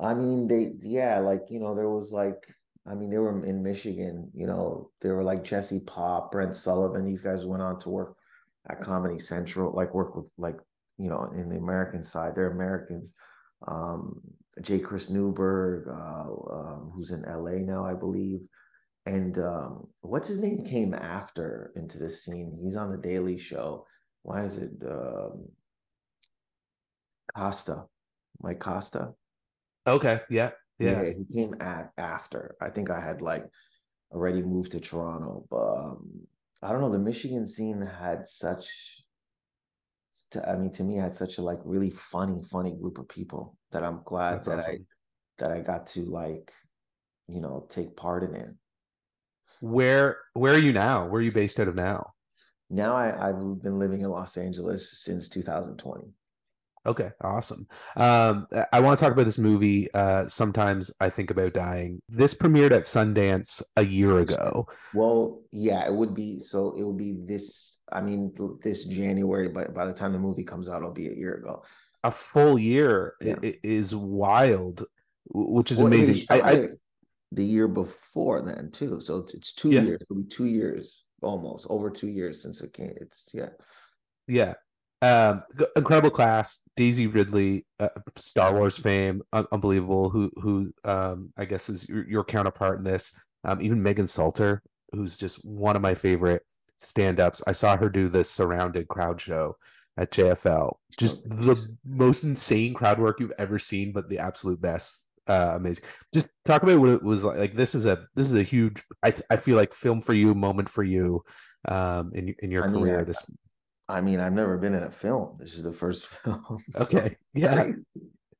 [0.00, 2.46] I mean, they yeah, like you know, there was like
[2.86, 4.30] I mean, they were in Michigan.
[4.34, 7.04] You know, they were like Jesse Pop, Brent Sullivan.
[7.04, 8.16] These guys went on to work
[8.70, 10.56] at Comedy Central, like work with like
[10.96, 12.34] you know in the American side.
[12.34, 13.14] They're Americans.
[13.68, 14.20] Um,
[14.60, 14.78] J.
[14.78, 15.92] Chris Newberg, uh,
[16.54, 18.40] um, who's in LA now, I believe.
[19.06, 22.56] And um, what's his name came after into this scene?
[22.60, 23.86] He's on the Daily Show.
[24.22, 25.48] Why is it um,
[27.36, 27.86] Kosta?
[28.40, 29.14] Mike Kosta.
[29.86, 30.20] Okay.
[30.30, 30.50] Yeah.
[30.78, 31.02] Yeah.
[31.02, 32.56] yeah he came at after.
[32.60, 33.44] I think I had like
[34.12, 36.10] already moved to Toronto, but um,
[36.62, 36.92] I don't know.
[36.92, 39.01] The Michigan scene had such
[40.32, 43.08] to, I mean, to me, I had such a like really funny, funny group of
[43.08, 44.74] people that I'm glad That's that awesome.
[44.74, 44.78] I
[45.38, 46.52] that I got to like,
[47.28, 48.50] you know, take part in it.
[49.60, 51.06] Where where are you now?
[51.06, 52.12] Where are you based out of now?
[52.70, 56.04] Now I, I've been living in Los Angeles since 2020.
[56.84, 57.68] Okay, awesome.
[57.96, 59.92] Um, I want to talk about this movie.
[59.94, 62.00] Uh, sometimes I think about dying.
[62.08, 64.66] This premiered at Sundance a year ago.
[64.92, 66.40] Well, yeah, it would be.
[66.40, 68.32] So it would be this I mean,
[68.62, 71.62] this January, but by the time the movie comes out, it'll be a year ago.
[72.04, 73.36] A full year yeah.
[73.62, 74.84] is wild,
[75.26, 76.24] which is well, amazing.
[76.30, 76.68] I, I,
[77.30, 79.82] the year before then too, so it's, it's two yeah.
[79.82, 80.00] years.
[80.02, 82.92] It'll be two years almost over two years since it came.
[83.00, 83.50] It's yeah,
[84.26, 84.54] yeah.
[85.00, 85.42] Um,
[85.76, 86.58] incredible class.
[86.76, 87.88] Daisy Ridley, uh,
[88.18, 90.10] Star Wars fame, un- unbelievable.
[90.10, 93.12] Who who um, I guess is your, your counterpart in this.
[93.44, 94.60] Um, even Megan Stalter,
[94.92, 96.42] who's just one of my favorite
[96.82, 97.42] stand-ups.
[97.46, 99.56] I saw her do the surrounded crowd show
[99.96, 100.74] at JFL.
[100.98, 105.04] Just the most insane crowd work you've ever seen, but the absolute best.
[105.26, 105.84] Uh, amazing.
[106.12, 107.38] Just talk about what it was like.
[107.38, 108.82] Like this is a this is a huge.
[109.02, 111.22] I I feel like film for you, moment for you,
[111.68, 112.96] um, in in your I career.
[112.98, 113.24] Mean, this.
[113.88, 115.36] I mean, I've never been in a film.
[115.38, 116.64] This is the first film.
[116.76, 117.10] Okay.
[117.10, 117.70] So yeah.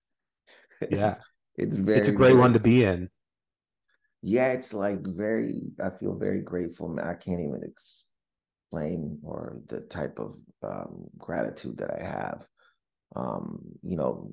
[0.90, 1.08] yeah.
[1.08, 1.20] It's,
[1.56, 1.98] it's very.
[1.98, 3.08] It's a great very, one to be in.
[4.22, 5.62] Yeah, it's like very.
[5.82, 6.98] I feel very grateful.
[6.98, 8.11] I can't even ex-
[8.72, 12.46] explain or the type of um, gratitude that I have.
[13.14, 14.32] Um, you know,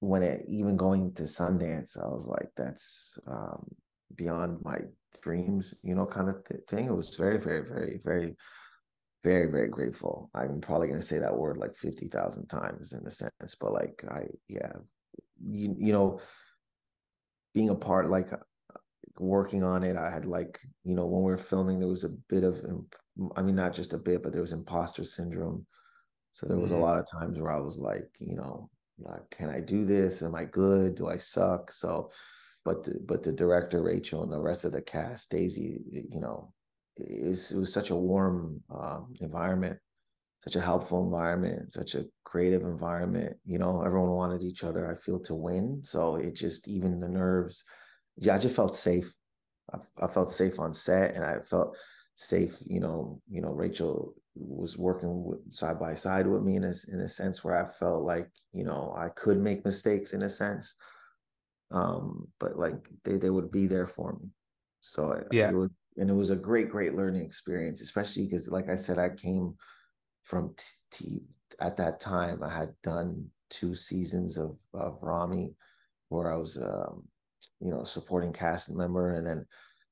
[0.00, 3.64] when it even going to Sundance, I was like, that's um,
[4.16, 4.78] beyond my
[5.22, 6.86] dreams, you know, kind of th- thing.
[6.86, 8.36] It was very, very, very, very,
[9.22, 10.30] very, very grateful.
[10.34, 14.04] I'm probably going to say that word like 50,000 times in a sense, but like,
[14.10, 14.72] I, yeah,
[15.48, 16.20] you, you know,
[17.54, 18.30] being a part, like
[19.18, 22.16] working on it, I had like, you know, when we were filming, there was a
[22.28, 22.64] bit of
[23.36, 25.66] I mean, not just a bit, but there was imposter syndrome.
[26.32, 26.80] So there was mm-hmm.
[26.80, 30.22] a lot of times where I was like, you know, like, can I do this?
[30.22, 30.96] Am I good?
[30.96, 31.72] Do I suck?
[31.72, 32.10] So,
[32.62, 36.52] but the, but the director Rachel and the rest of the cast, Daisy, you know,
[36.98, 39.78] it was, it was such a warm um, environment
[40.46, 43.36] such a helpful environment, such a creative environment.
[43.44, 44.88] You know, everyone wanted each other.
[44.88, 47.64] I feel to win, so it just even the nerves.
[48.18, 49.12] Yeah, I just felt safe.
[49.72, 51.76] I, I felt safe on set, and I felt
[52.16, 52.56] safe.
[52.64, 56.74] You know, you know, Rachel was working with, side by side with me in a
[56.88, 60.30] in a sense where I felt like you know I could make mistakes in a
[60.30, 60.74] sense,
[61.70, 64.28] um, but like they they would be there for me.
[64.80, 68.68] So yeah, it was, and it was a great great learning experience, especially because like
[68.68, 69.54] I said, I came
[70.22, 71.20] from t-, t
[71.60, 75.54] at that time I had done two seasons of of Ramy,
[76.08, 77.04] where I was um,
[77.60, 79.46] you know supporting cast member, and then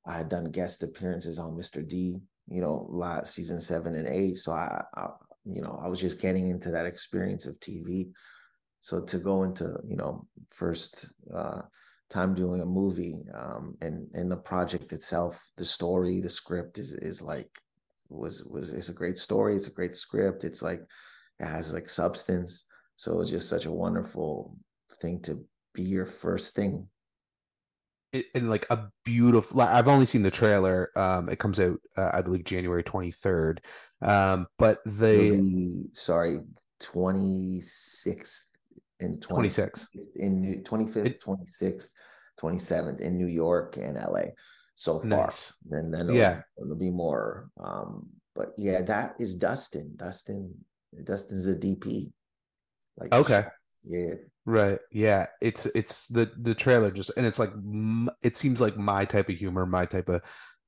[0.07, 1.87] I had done guest appearances on Mr.
[1.87, 4.39] D you know, last season seven and eight.
[4.39, 5.09] So I, I,
[5.45, 8.11] you know, I was just getting into that experience of TV.
[8.81, 11.63] So to go into, you know, first uh,
[12.11, 16.93] time doing a movie, um, and and the project itself, the story, the script is
[16.93, 17.49] is like
[18.11, 19.57] was was it's a great story.
[19.57, 20.45] It's a great script.
[20.45, 20.83] It's like
[21.41, 22.67] it has like substance.
[22.97, 24.55] So it was just such a wonderful
[25.01, 26.87] thing to be your first thing
[28.35, 32.21] in like a beautiful i've only seen the trailer um it comes out uh, i
[32.21, 33.59] believe january 23rd
[34.03, 36.41] um but the sorry
[36.81, 38.41] 26th
[39.01, 41.89] and 26 in 25th 26th
[42.41, 44.23] 27th in new york and la
[44.77, 45.09] so far.
[45.09, 45.55] Nice.
[45.71, 46.43] and then it'll, yeah.
[46.61, 49.93] it'll be more um but yeah that is dustin.
[49.97, 50.53] Dustin
[51.05, 52.13] dustin's a dp
[52.97, 53.45] like okay.
[53.85, 54.15] yeah
[54.47, 54.79] Right.
[54.91, 55.27] Yeah.
[55.41, 57.53] It's it's the the trailer just and it's like
[58.23, 60.23] it seems like my type of humor, my type of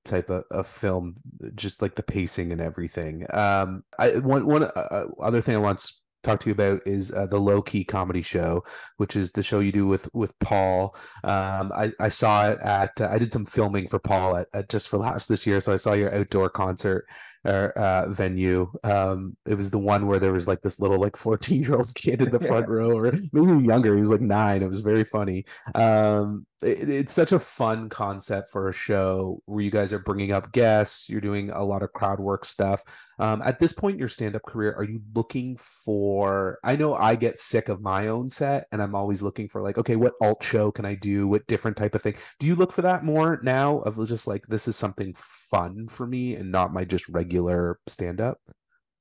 [0.05, 1.17] type of, of film,
[1.55, 3.27] just like the pacing and everything.
[3.35, 6.81] Um, I one one uh, uh other thing I want to talk to you about
[6.87, 8.65] is uh, the low key comedy show,
[8.97, 10.97] which is the show you do with with Paul.
[11.25, 14.69] Um, I I saw it at uh, I did some filming for Paul at, at
[14.69, 17.07] Just for Laughs this year, so I saw your outdoor concert
[17.47, 18.71] uh, venue.
[18.85, 21.95] Um, it was the one where there was like this little like 14 year old
[21.95, 23.95] kid in the front row, or maybe younger.
[23.95, 24.63] He was like nine.
[24.63, 25.45] It was very funny.
[25.75, 30.33] Um, it, it's such a fun concept for a show where you guys are bringing
[30.33, 31.09] up guests.
[31.09, 32.83] You're doing a lot of crowd work stuff.
[33.19, 36.59] Um, at this point in your stand up career, are you looking for?
[36.65, 39.79] I know I get sick of my own set, and I'm always looking for like,
[39.79, 41.29] okay, what alt show can I do?
[41.29, 42.15] What different type of thing?
[42.39, 43.79] Do you look for that more now?
[43.81, 45.15] Of just like this is something
[45.51, 48.39] fun for me and not my just regular stand up?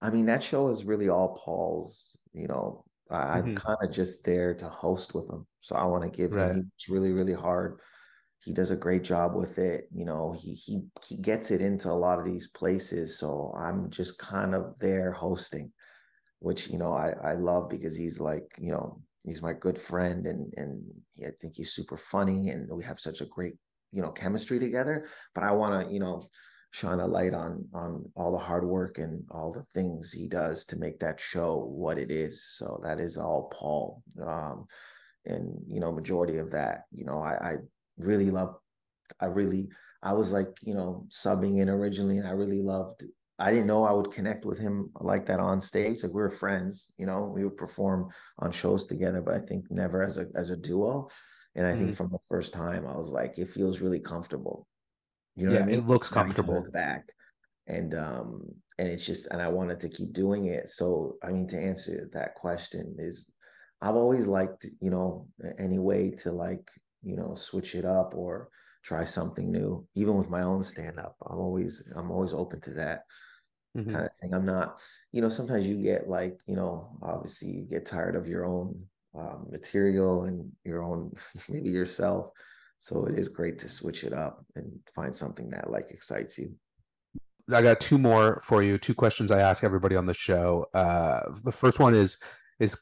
[0.01, 3.55] I mean, that show is really all Paul's, you know, I, am mm-hmm.
[3.55, 5.45] kind of just there to host with him.
[5.61, 6.51] So I want to give right.
[6.51, 7.79] him, it's really, really hard.
[8.39, 9.87] He does a great job with it.
[9.91, 13.17] You know, he, he, he gets it into a lot of these places.
[13.17, 15.71] So I'm just kind of there hosting,
[16.39, 20.27] which, you know, I, I love because he's like, you know, he's my good friend
[20.27, 20.83] and, and
[21.25, 23.55] I think he's super funny and we have such a great
[23.95, 26.21] you know chemistry together but i want to you know
[26.71, 30.65] shine a light on on all the hard work and all the things he does
[30.65, 34.65] to make that show what it is so that is all paul um
[35.25, 37.55] and you know majority of that you know i i
[37.97, 38.55] really love
[39.21, 39.69] i really
[40.03, 43.01] i was like you know subbing in originally and i really loved
[43.37, 46.03] I didn't know I would connect with him like that on stage.
[46.03, 49.69] Like we were friends, you know, we would perform on shows together, but I think
[49.69, 51.09] never as a as a duo.
[51.56, 51.80] And I mm-hmm.
[51.80, 54.68] think from the first time, I was like, it feels really comfortable.
[55.36, 55.80] You know, yeah, I mean?
[55.80, 57.10] it looks comfortable back,
[57.68, 58.41] and um,
[58.78, 60.70] and it's just, and I wanted to keep doing it.
[60.70, 63.32] So, I mean, to answer that question is,
[63.82, 65.28] I've always liked, you know,
[65.58, 66.70] any way to like,
[67.03, 68.49] you know, switch it up or
[68.84, 69.86] try something new.
[69.95, 73.03] Even with my own stand up, I'm always, I'm always open to that.
[73.76, 73.91] Mm-hmm.
[73.91, 74.34] kind of thing.
[74.34, 74.80] I'm not,
[75.12, 78.82] you know, sometimes you get like, you know, obviously you get tired of your own
[79.18, 81.13] um, material and your own
[81.49, 82.32] maybe yourself.
[82.80, 86.53] So it is great to switch it up and find something that like excites you.
[87.51, 90.66] I got two more for you two questions i ask everybody on the show.
[90.74, 92.18] Uh, the first one is
[92.59, 92.78] is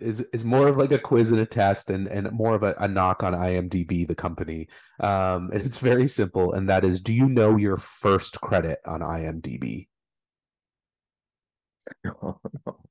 [0.00, 2.74] is is more of like a quiz and a test and and more of a,
[2.78, 4.68] a knock on imdb the company.
[5.00, 9.00] Um and it's very simple and that is do you know your first credit on
[9.00, 9.88] imdb
[12.04, 12.85] no, no.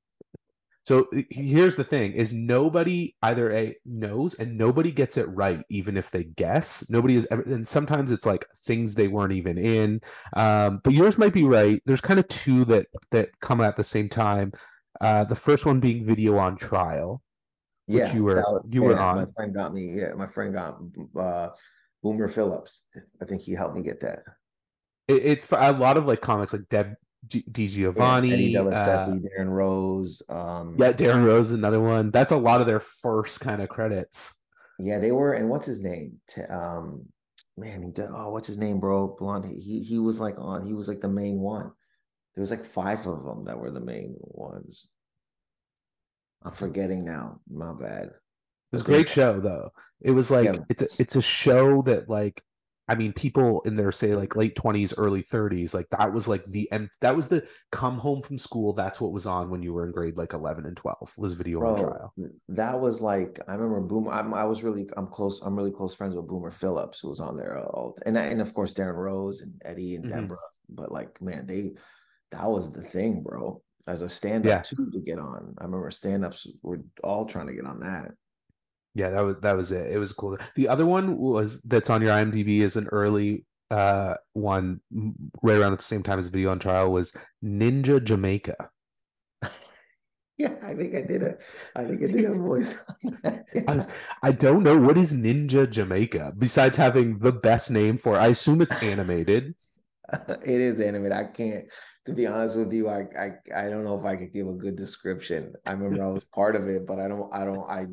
[0.86, 5.96] So here's the thing: is nobody either a knows and nobody gets it right, even
[5.96, 6.88] if they guess.
[6.88, 10.00] Nobody is ever, and sometimes it's like things they weren't even in.
[10.34, 11.82] Um, but yours might be right.
[11.86, 14.52] There's kind of two that that come at the same time.
[15.00, 17.20] Uh, the first one being video on trial.
[17.88, 19.16] Yeah, you were was, you yeah, were on.
[19.16, 19.92] My friend got me.
[19.92, 20.78] Yeah, my friend got
[21.18, 21.48] uh,
[22.04, 22.86] Boomer Phillips.
[23.20, 24.20] I think he helped me get that.
[25.08, 26.94] It, it's a lot of like comics, like Deb
[27.26, 30.22] Di Giovanni, yeah, uh, Darren Rose.
[30.28, 32.10] Um, yeah, Darren Rose, another one.
[32.10, 34.32] That's a lot of their first kind of credits.
[34.78, 35.32] Yeah, they were.
[35.32, 36.20] And what's his name?
[36.48, 37.06] Um,
[37.56, 38.06] man, he did.
[38.10, 39.16] Oh, what's his name, bro?
[39.18, 39.46] Blonde.
[39.46, 40.64] He he was like on.
[40.64, 41.72] He was like the main one.
[42.34, 44.86] there was like five of them that were the main ones.
[46.44, 47.40] I'm forgetting now.
[47.48, 48.04] My bad.
[48.04, 48.12] It
[48.72, 49.70] was a great show though.
[50.00, 50.58] It was like Yeah.
[50.68, 52.42] it's a it's a show that like
[52.88, 56.44] I mean people in their say like late 20s, early 30s, like that was like
[56.46, 58.72] the end that was the come home from school.
[58.72, 61.64] That's what was on when you were in grade like 11 and 12 was video
[61.64, 62.14] on trial.
[62.48, 64.12] that was like I remember Boomer.
[64.12, 65.40] I'm, I was really I'm close.
[65.42, 68.54] I'm really close friends with Boomer Phillips, who was on there all, and and of
[68.54, 70.22] course Darren Rose and Eddie and Mhm.
[70.22, 70.38] Deborah.
[70.68, 71.72] But like, man, they
[72.30, 73.62] that was the thing, bro.
[73.88, 74.62] As a stand up Yeah.
[74.62, 75.54] too to get on.
[75.58, 78.12] I remember stand ups were all trying to get on that.
[78.96, 79.92] Yeah, that was that was it.
[79.92, 80.38] It was cool.
[80.54, 84.80] The other one was that's on your IMDb is an early uh one
[85.42, 87.12] right around the same time as video on trial was
[87.44, 88.56] Ninja Jamaica.
[90.38, 91.38] Yeah, I think I did a
[91.74, 92.80] I think I did a voice
[93.22, 93.46] that.
[93.68, 93.88] I was-
[94.22, 98.16] I don't know what is Ninja Jamaica besides having the best name for.
[98.18, 99.54] I assume it's animated.
[100.28, 101.12] it is animated.
[101.12, 101.66] I can't,
[102.06, 104.52] to be honest with you, I, I I don't know if I could give a
[104.52, 105.54] good description.
[105.66, 107.86] I remember I was part of it, but I don't I don't I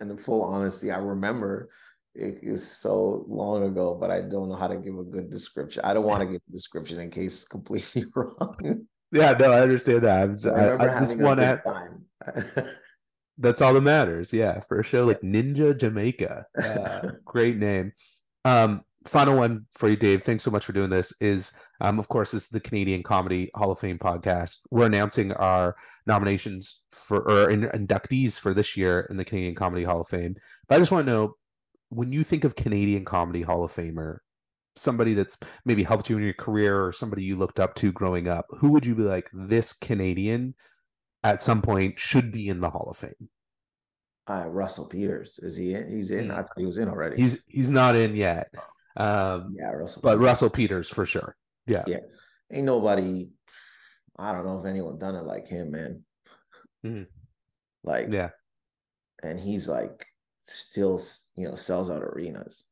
[0.00, 1.68] in full honesty, I remember
[2.14, 5.82] it is so long ago, but I don't know how to give a good description.
[5.84, 8.86] I don't want to give a description in case it's completely wrong.
[9.12, 10.22] Yeah, no, I understand that.
[10.22, 11.60] I'm, I I, I just want to.
[11.64, 12.66] time.
[13.38, 14.32] That's all that matters.
[14.32, 16.46] Yeah, for a show like Ninja Jamaica.
[16.62, 17.92] Uh, great name.
[18.44, 20.22] Um, final one for you, Dave.
[20.22, 21.12] Thanks so much for doing this.
[21.20, 24.58] Is um, of course, this is the Canadian Comedy Hall of Fame podcast.
[24.70, 25.74] We're announcing our
[26.06, 30.36] nominations for or in, inductees for this year in the Canadian Comedy Hall of Fame.
[30.68, 31.34] But I just want to know
[31.88, 34.18] when you think of Canadian Comedy Hall of Famer,
[34.76, 38.28] somebody that's maybe helped you in your career or somebody you looked up to growing
[38.28, 40.54] up, who would you be like, this Canadian
[41.24, 43.28] at some point should be in the Hall of Fame?
[44.30, 45.88] uh, Russell Peters is he in?
[45.90, 46.30] He's in.
[46.30, 47.16] I thought he was in already.
[47.16, 48.48] He's he's not in yet.
[48.96, 50.02] Um, yeah, Russell.
[50.02, 50.24] but Peters.
[50.24, 51.36] Russell Peters for sure.
[51.66, 51.84] Yeah.
[51.86, 51.98] Yeah.
[52.52, 53.30] ain't nobody.
[54.20, 56.04] I don't know if anyone done it like him, man.
[56.84, 57.06] Mhm.
[57.82, 58.30] Like Yeah.
[59.22, 60.06] and he's like
[60.44, 61.00] still
[61.36, 62.64] you know sells out arenas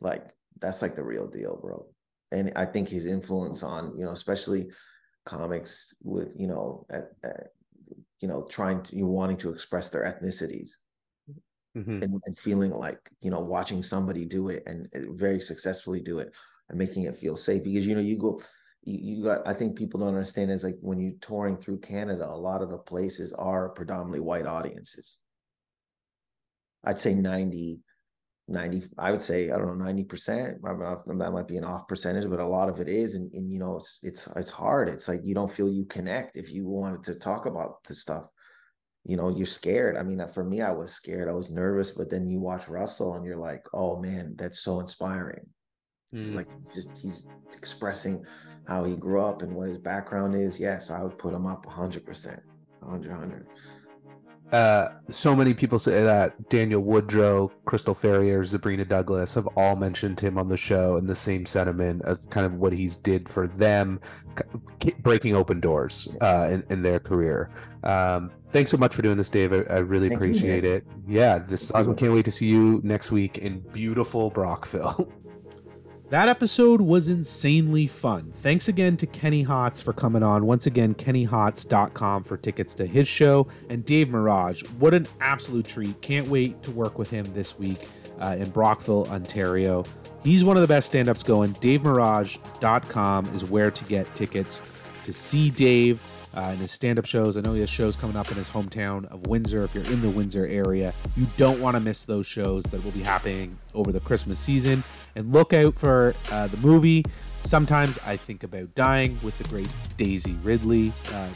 [0.00, 1.86] like that's like the real deal bro
[2.32, 4.70] and i think his influence on you know especially
[5.24, 7.48] comics with you know at, at,
[8.20, 10.70] you know trying to you wanting to express their ethnicities
[11.76, 12.02] Mhm.
[12.02, 16.34] and, and feeling like you know watching somebody do it and very successfully do it
[16.68, 18.40] and making it feel safe because you know you go
[18.90, 22.34] you, got i think people don't understand is like when you're touring through canada a
[22.36, 25.18] lot of the places are predominantly white audiences.
[26.84, 27.82] I'd say 90
[28.50, 32.28] 90 i would say i don't know 90 percent that might be an off percentage
[32.30, 34.88] but a lot of it is and, and you know it's it's it's hard.
[34.88, 38.24] It's like you don't feel you connect if you wanted to talk about the stuff.
[39.04, 39.96] You know you're scared.
[39.96, 41.28] I mean for me i was scared.
[41.28, 44.80] I was nervous but then you watch russell and you're like oh man that's so
[44.80, 45.46] inspiring.
[46.12, 46.36] It's Mm.
[46.36, 48.24] like he's just he's expressing
[48.68, 51.46] how he grew up and what his background is yeah so i would put him
[51.46, 52.40] up 100%
[52.80, 53.46] 100 100
[54.52, 60.18] uh, so many people say that Daniel Woodrow, Crystal Ferrier, Sabrina Douglas have all mentioned
[60.18, 63.46] him on the show and the same sentiment of kind of what he's did for
[63.46, 64.00] them,
[65.00, 67.50] breaking open doors uh, in, in their career.
[67.84, 69.52] Um, thanks so much for doing this, Dave.
[69.52, 70.72] I, I really Thank appreciate man.
[70.72, 70.86] it.
[71.06, 71.94] Yeah, this is awesome.
[71.94, 75.12] Can't wait to see you next week in beautiful Brockville.
[76.10, 78.32] That episode was insanely fun.
[78.36, 80.46] Thanks again to Kenny Hotz for coming on.
[80.46, 83.46] Once again, kennyhotz.com for tickets to his show.
[83.68, 86.00] And Dave Merheje, what an absolute treat.
[86.00, 87.86] Can't wait to work with him this week
[88.20, 89.84] uh, in Brockville, Ontario.
[90.24, 91.52] He's one of the best stand ups going.
[91.54, 94.62] DaveMerheje.com is where to get tickets
[95.04, 96.02] to see Dave
[96.38, 97.36] uh, and his stand up shows.
[97.36, 99.64] I know he has shows coming up in his hometown of Windsor.
[99.64, 102.92] If you're in the Windsor area, you don't want to miss those shows that will
[102.92, 104.84] be happening over the Christmas season.
[105.16, 107.04] And look out for uh, the movie.
[107.40, 110.92] Sometimes I think about dying with the great Daisy Ridley.
[111.12, 111.26] Uh,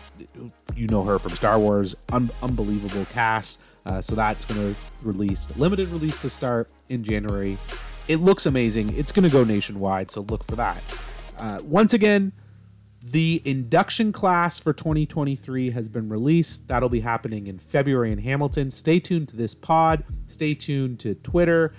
[0.76, 3.60] you know her from Star Wars, Un- unbelievable cast.
[3.84, 7.58] Uh, so that's going to release limited release to start in January.
[8.06, 8.96] It looks amazing.
[8.96, 10.80] It's going to go nationwide, so look for that.
[11.38, 12.32] Uh, once again,
[13.02, 16.68] the induction class for 2023 has been released.
[16.68, 18.70] That'll be happening in February in Hamilton.
[18.70, 20.04] Stay tuned to this pod.
[20.28, 21.72] Stay tuned to Twitter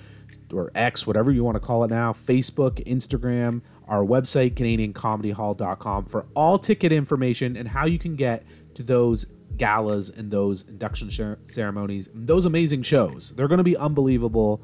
[0.51, 6.26] or X, whatever you want to call it now, Facebook, Instagram, our website, CanadianComedyHall.com, for
[6.34, 8.43] all ticket information and how you can get
[8.76, 9.26] to those
[9.57, 11.09] galas and those induction
[11.45, 13.34] ceremonies and those amazing shows.
[13.36, 14.61] They're going to be unbelievable.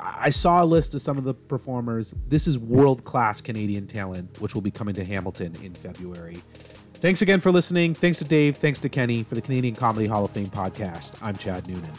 [0.00, 2.14] I saw a list of some of the performers.
[2.28, 6.42] This is world class Canadian talent, which will be coming to Hamilton in February.
[6.94, 7.94] Thanks again for listening.
[7.94, 8.56] Thanks to Dave.
[8.56, 11.16] Thanks to Kenny for the Canadian Comedy Hall of Fame podcast.
[11.22, 11.92] I'm Chad Noonan.